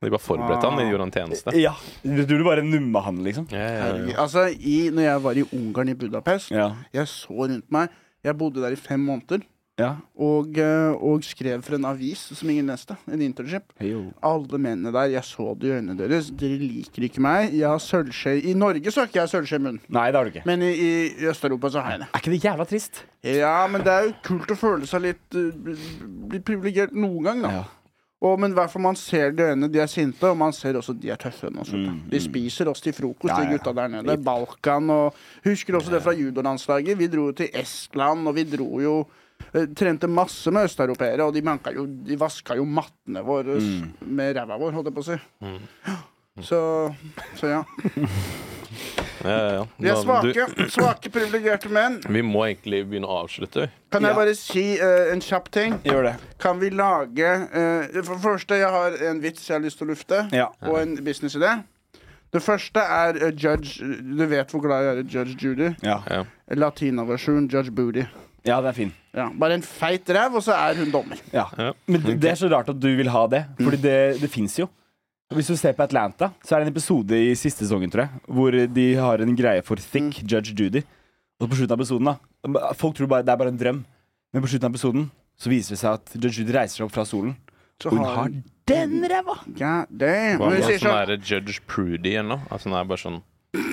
[0.05, 1.53] De bare forberedte han, de gjorde han tjeneste.
[1.57, 1.71] Ja.
[2.03, 3.45] Du du bare numma han, liksom?
[3.53, 4.15] Ja, ja, ja.
[4.21, 6.71] Altså, i, når jeg var i Ungarn, i Budapest, Ja.
[6.93, 7.93] jeg så rundt meg
[8.25, 9.43] Jeg bodde der i fem måneder.
[9.79, 9.89] Ja.
[10.15, 12.95] Og, eh, og skrev for en avis som ingen leste.
[13.11, 13.73] En internship.
[13.81, 14.05] Heyo.
[14.23, 16.29] Alle mennene der, jeg så det i øynene deres.
[16.31, 17.53] Dere liker ikke meg.
[17.53, 19.81] Jeg har sølvskje I Norge så har ikke jeg sølvskje i munnen.
[19.89, 20.45] Nei, det har du ikke.
[20.47, 22.11] Men i, i Øst-Europa så har jeg det.
[22.13, 23.01] Er ikke det jævla trist?
[23.25, 25.73] Ja, men det er jo kult å føle seg litt, uh,
[26.31, 27.51] litt privilegert noen gang, da.
[27.59, 27.65] Ja.
[28.25, 30.95] Og, men hvert fall man ser de øynene, de er sinte, og man ser også
[30.97, 31.51] de er tøffe.
[31.51, 31.67] og.
[31.67, 34.15] Mm, De spiser oss til frokost, Ja, de gutta der nede.
[34.23, 36.97] Balkan og Husker også det fra judolandslaget.
[36.97, 39.21] Vi dro jo til Estland, og vi dro jo eh,
[39.75, 41.41] Trente masse med østeuropeere, og de,
[41.75, 43.93] jo, de vaska jo mattene våre Mm.
[44.17, 45.19] med ræva vår, holdt jeg på å si.
[46.43, 46.59] Så,
[47.39, 47.61] så ja.
[49.23, 49.61] Ja, ja, ja.
[49.77, 52.01] Vi er svake, du- svake privilegerte menn.
[52.11, 53.69] Vi må egentlig begynne å avslutte.
[53.91, 54.15] Kan jeg Ja.
[54.15, 55.77] bare si uh, en kjapp ting?
[55.83, 56.15] Gjør det.
[56.37, 59.87] Kan vi lage uh, For det første, jeg har en vits jeg har lyst til
[59.87, 60.49] å lufte, Ja.
[60.61, 61.63] og en businessidé.
[62.33, 65.75] Det første er uh, Judge Du vet hvor glad jeg er i Judge Judy.
[65.81, 66.01] Ja.
[66.11, 66.23] Ja.
[66.51, 68.03] Latinaversjon Judge Booty.
[68.45, 68.91] Ja, det er fin.
[69.15, 71.19] Ja, bare en feit ræv, og så er hun dommer.
[71.33, 71.47] Ja.
[71.57, 71.71] Ja.
[71.89, 74.59] Men det, det er så rart at du vil ha det, Fordi det, det fins
[74.59, 74.67] jo.
[75.33, 78.21] Hvis du ser på Atlanta, så er det en episode i siste sesongen, tror jeg,
[78.29, 80.83] hvor de har en greie for thick Judge Judy.
[81.41, 83.79] Og på slutten av episoden, da Folk tror bare det er bare en drøm,
[84.31, 86.93] men på slutten av episoden så viser det seg at Judge Judy reiser seg opp
[86.95, 87.33] fra solen,
[87.81, 88.29] Så og hun har
[88.69, 89.39] den ræva!
[89.47, 90.37] God damn.
[90.39, 92.37] Hva Men hun sånn sånn er Judge Prudy ennå?
[92.47, 93.19] Altså, hun er bare sånn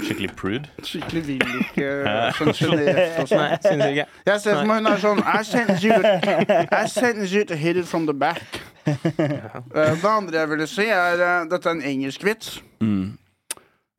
[0.05, 0.69] skikkelig prude.
[0.83, 1.89] Skikkelig vil ikke
[2.39, 3.57] sånn sjenert og sånn.
[3.65, 4.07] Syns jeg ikke.
[4.27, 7.81] Jeg ser for meg hun er sånn I sentence you, I sentence you to hit
[7.81, 8.43] it from the back.
[8.87, 12.57] Uh, det andre jeg ville si, er uh, Dette er en engelsk vits.
[12.83, 13.19] Mm.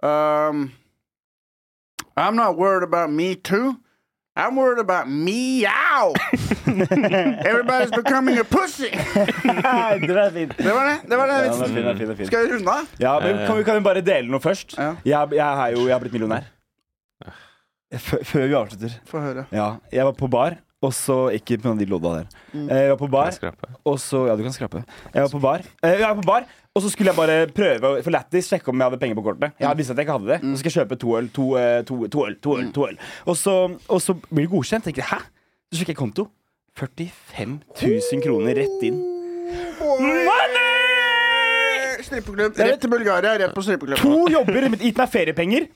[0.03, 0.71] Um,
[2.17, 3.77] I'm not worried about me too.
[4.36, 6.13] I'm worried about meow.
[7.45, 8.89] Everybody's becoming a pussy.
[8.89, 10.49] den er fin.
[10.57, 10.97] Det var det.
[11.09, 11.67] det, var det Ja, er vitsen.
[11.67, 12.25] fin, den er fin, den er fin.
[12.25, 12.88] Skal vi runde av?
[12.99, 14.73] Ja, men kan vi, kan vi bare dele noe først?
[14.77, 14.95] Ja.
[15.05, 16.49] Jeg, jeg, er jo, jeg har blitt millionær.
[17.93, 18.95] Før, før vi avslutter.
[19.05, 19.45] Få høre.
[19.53, 22.31] Ja, jeg var på bar, og så Ikke på de lodda der.
[22.53, 22.65] Mm.
[22.73, 23.38] Eh, Jeg var på bar,
[23.86, 24.81] og så Ja, du kan skrape.
[25.13, 27.89] Jeg var på bar, eh, jeg var på bar og så skulle jeg bare prøve
[28.01, 29.51] for lættis sjekke om jeg hadde penger på kortet.
[29.61, 30.39] Jeg visste at jeg ikke hadde det.
[30.41, 31.28] Og så skal jeg kjøpe to øl.
[31.36, 32.97] To, eh, to, to øl, to øl, to øl.
[33.30, 34.88] Og så, og så blir det godkjent.
[34.89, 35.19] Tenker jeg, hæ?
[35.69, 36.26] Så sjekker jeg konto.
[36.74, 38.97] 45 000 kroner rett inn.
[40.01, 40.63] Money!
[42.07, 42.57] Strippeklubb.
[42.57, 44.01] Rett til Bulgaria, rett på strippeklubb.
[44.01, 45.69] To jobber, gitt meg feriepenger.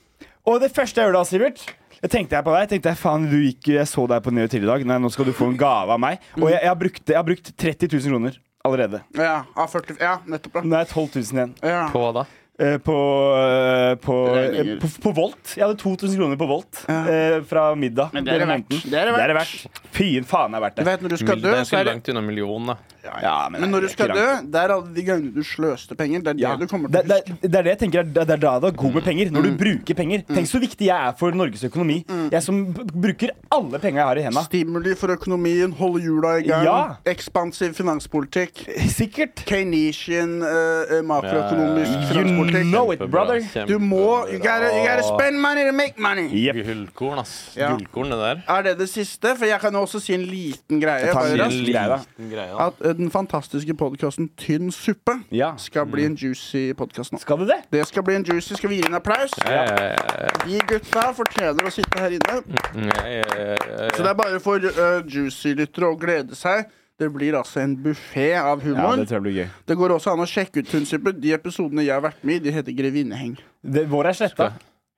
[0.50, 1.68] Og det første jeg gjør da, Sivert
[1.98, 4.62] jeg tenkte jeg på deg, tenkte jeg, faen, du gikk, jeg så deg på tidligere
[4.62, 4.84] i dag.
[4.86, 6.20] Nei, nå skal du få en gave av meg.
[6.38, 8.36] Og jeg, jeg, har, brukt, jeg har brukt 30 000 kroner
[8.68, 9.02] allerede.
[9.16, 10.52] Ja, A40, ja, nettopp.
[10.60, 10.60] da.
[10.68, 11.54] Nå er jeg 12 000 igjen.
[11.64, 11.86] Ja.
[11.92, 12.26] På hva da?
[12.58, 12.94] Eh, på,
[13.38, 14.72] eh, på, Regninger.
[14.76, 15.52] eh, på, på Volt.
[15.54, 16.96] Jeg hadde 2000 kroner på Volt Ja.
[17.06, 18.10] eh, fra middag.
[18.12, 18.68] Men det er det verdt.
[18.90, 19.82] Det er det er verdt.
[19.94, 20.86] Fy faen, det er verdt Du det.
[20.90, 22.76] vet, når du skal Det dø, er så er det langt unna millionen, da.
[23.22, 26.20] Ja, Men når du skal dø, det er alle de gangene du sløste penger.
[26.20, 26.56] Det er det Ja.
[26.56, 27.40] du kommer til å det, huske.
[27.50, 29.30] det er det jeg tenker er, det er da det er god med penger.
[29.30, 29.58] Når du Mm.
[29.58, 30.22] bruker penger.
[30.28, 32.04] Tenk så viktig jeg er for Norges økonomi.
[32.32, 34.42] Jeg som bruker alle penga jeg har i henda.
[34.44, 36.64] Stimuli for økonomien, holde hjula i gang.
[36.64, 36.96] Ja.
[37.06, 38.66] Ekspansiv finanspolitikk.
[38.88, 39.44] Sikkert.
[39.46, 42.70] Keynesian uh, makroøkonomisk Ja, You finanspolitikk.
[42.72, 43.66] know it, Kjempebra, brother.
[43.66, 46.28] Du må you gotta, you gotta spend money to make money.
[46.28, 46.56] Yep.
[46.66, 47.54] Gullkorn, ass.
[47.56, 47.70] Ja.
[47.74, 48.42] Gullkorn, det der.
[48.48, 49.34] Er det det siste?
[49.38, 51.06] For jeg kan også si en liten greie.
[51.06, 52.66] Jeg tar en liten greie, da.
[52.68, 55.54] At eh, den fantastiske podkasten Tynn suppe Ja.
[55.56, 57.20] skal bli en juicy podkast nå.
[57.22, 57.60] Skal det det?
[57.72, 58.54] Det skal bli en juicy.
[58.58, 59.32] Skal vi gi en applaus?
[59.44, 60.28] Ja, ja.
[60.44, 62.42] De gutta fortjener å sitte her inne.
[62.74, 63.56] Ja, ja.
[63.94, 66.68] Så det er bare for uh, juicy-lyttere å glede seg.
[66.98, 68.96] Det blir altså en buffé av humor.
[68.96, 69.50] Ja, det, tror jeg blir gøy.
[69.70, 71.12] Det går også an å sjekke ut Tunnsuppe.
[71.14, 73.36] De episodene jeg har vært med i, de heter Grevinneheng.
[73.62, 74.48] Det, vår er sletta.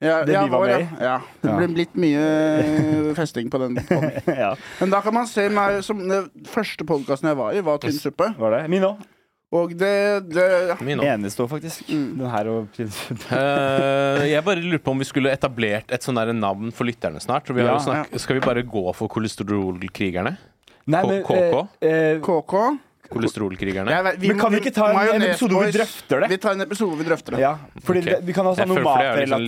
[0.01, 0.79] Ja, Det ja, var ja.
[1.01, 1.15] ja.
[1.45, 3.77] Det ble litt mye eh, festing på den.
[4.27, 4.55] ja.
[4.81, 7.99] Men da kan man se meg som Den første podkasten jeg var i, var Tynn
[8.01, 8.31] suppe.
[8.41, 8.63] Var det?
[8.73, 9.03] Min òg.
[9.51, 9.91] Og det,
[10.31, 10.77] det ja.
[10.87, 11.01] Min.
[11.03, 11.83] Eneste òg, faktisk.
[11.91, 12.07] Mm.
[12.21, 16.71] Den her og Eh, jeg bare lurer på om vi skulle etablert et sånn navn
[16.73, 17.51] for lytterne snart.
[17.51, 17.75] Vi har Ja.
[17.77, 20.37] jo snakk, skal vi bare gå for kolesterolkrigerne?
[20.91, 21.69] Nei, men, KK?
[21.83, 22.55] eh, eh, KK.
[23.11, 23.91] Kolesterolkrigerne?
[23.91, 26.29] Ja, vi, Men kan vi ikke ta en- en episode hvor vi drøfter det?
[26.31, 27.41] Vi tar en episode hvor vi drøfter det.
[27.41, 28.13] ja, fordi okay.
[28.15, 29.41] det, vi kan ha sånn noe har liksom.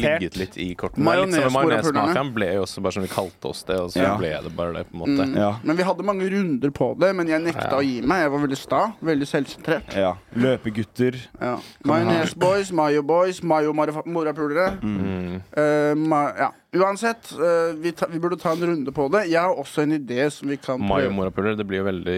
[1.04, 4.16] Majonesmafiaen ble jo også bare sånn vi kalte oss det, og så Ja.
[4.16, 5.26] ble det bare det, på en måte.
[5.28, 5.36] Mm.
[5.36, 5.50] Ja.
[5.62, 7.78] Men vi hadde mange runder på det, men jeg nekta Ja.
[7.78, 8.22] å gi meg.
[8.22, 8.92] Jeg var veldig sta.
[9.02, 9.94] Veldig selvsentrert.
[9.96, 10.14] Ja.
[10.36, 11.14] Løpegutter.
[11.40, 11.56] Ja.
[11.84, 14.78] Majonesboys, Mayo Boys, Mayo morapulere.
[14.82, 15.42] Mm.
[15.56, 16.50] Uh, ma ja.
[16.72, 19.26] Uansett, eh, vi, ta vi burde ta en runde på det.
[19.28, 22.16] Jeg har også en idé som vi kan Mayo morapuler, det blir jo veldig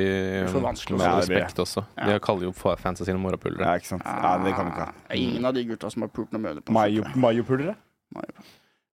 [0.52, 1.82] For vanskelig å med respekt også.
[1.98, 2.06] Ja.
[2.12, 3.66] De kaller jo fa- fansa sine morapulere.
[3.66, 4.04] Ja, ikke sant.
[4.06, 4.92] Ja, det kan vi ikke ha.
[5.10, 7.18] Er ingen av de gutta som har pult noe møte på Mayo- suppe.
[7.26, 7.74] Mayopulere?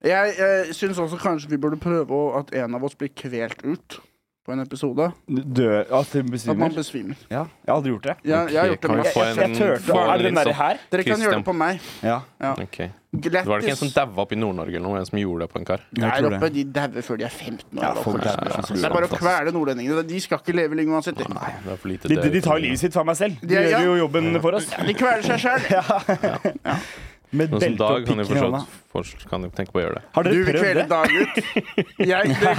[0.01, 3.61] Jeg, jeg syns også kanskje vi burde prøve å, at en av oss blir kvelt
[3.61, 3.99] ut.
[4.41, 5.11] På en episode.
[5.29, 7.15] Dø At At man besvimer?
[7.29, 8.15] Ja, jeg har aldri gjort det.
[8.25, 9.83] Jeg, jeg har gjort det Jeg, jeg, jeg turte.
[9.85, 10.79] få Er det den derre her?
[10.91, 11.79] Dere kan gjøre det på meg.
[12.01, 12.15] Ja.
[12.41, 12.51] Ja.
[12.63, 12.89] Okay.
[13.11, 14.99] Det var det ikke en som daua oppe i Nord-Norge eller noe?
[15.03, 15.81] En som gjorde det på en kar?
[15.93, 17.83] Der oppe, de dauer før de er 15 år.
[17.83, 20.05] Ja, folk er, så det er bare å kvele nordlendingene.
[20.07, 21.19] De skal ikke leve lenge uansett.
[21.29, 23.37] Nei, det er for lite De, de, de tar livet sitt for meg selv.
[23.43, 23.83] De Ja, ja.
[23.83, 24.71] gjør jo jobben for oss.
[24.87, 25.61] de kveler seg sjøl.
[27.31, 28.59] Med Noen som belte og Dag kan jo pikken i hånda.
[28.91, 30.01] forstått kan jo tenke på å gjøre det.
[30.17, 30.89] Har Du dere vil prøvd kvele det?
[30.91, 31.35] Dag ut.
[32.11, 32.51] Jeg, det,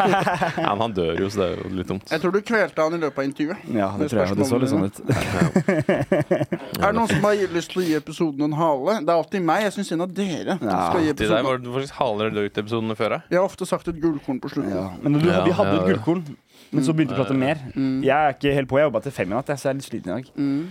[0.62, 2.06] Ja, men han dør jo, så det er jo litt dumt.
[2.14, 3.66] jeg tror du kvelte han i løpet av intervjuet.
[3.76, 4.38] Ja, det tror jeg.
[4.40, 4.96] Det så litt sånn ut.
[6.82, 8.94] Er det noen som har lyst til å gi episoden en hale?
[9.04, 9.66] Det er alltid meg.
[9.66, 11.44] Jeg syns en av dere skal gi Til deg episoden.
[11.50, 13.16] var det faktisk haler det ut episodene før?
[13.28, 14.72] Jeg har ofte sagt et gullkorn på slutten.
[14.72, 14.86] Ja.
[15.04, 15.92] Men du, Ja, vi hadde ja, et ja.
[15.92, 16.24] gullkorn,
[16.72, 17.60] men så begynte vi å prate mer.
[17.76, 18.80] Jeg er ikke helt på.
[18.80, 20.32] Jeg jobba til fem i natt, jeg, så jeg er litt sliten i dag.
[20.40, 20.64] Mm.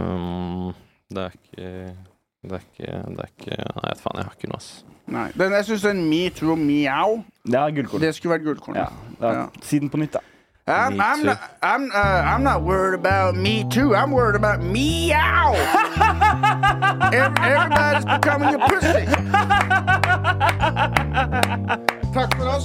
[0.00, 0.72] Um,
[1.14, 1.72] det er ikke
[2.44, 4.68] Det er ikke Det er ikke Nei, jeg vet faen, jeg har ikke noe, ass.
[5.06, 5.26] Nei.
[5.36, 8.00] Den, jeg syns den metoo meow, Det er gullkorn.
[8.04, 8.76] det skulle vært gullkorn.
[8.76, 8.86] Ja,
[9.20, 9.44] det er, Ja.
[9.62, 10.20] Siden på nytt, da.
[10.66, 11.24] I'm, Me I'm, too.
[11.26, 13.94] not, I'm, uh, I'm not worried about me too.
[13.94, 15.52] I'm worried about meow.
[17.12, 19.04] Every, everybody's becoming a pussy.
[22.14, 22.64] Takk for oss.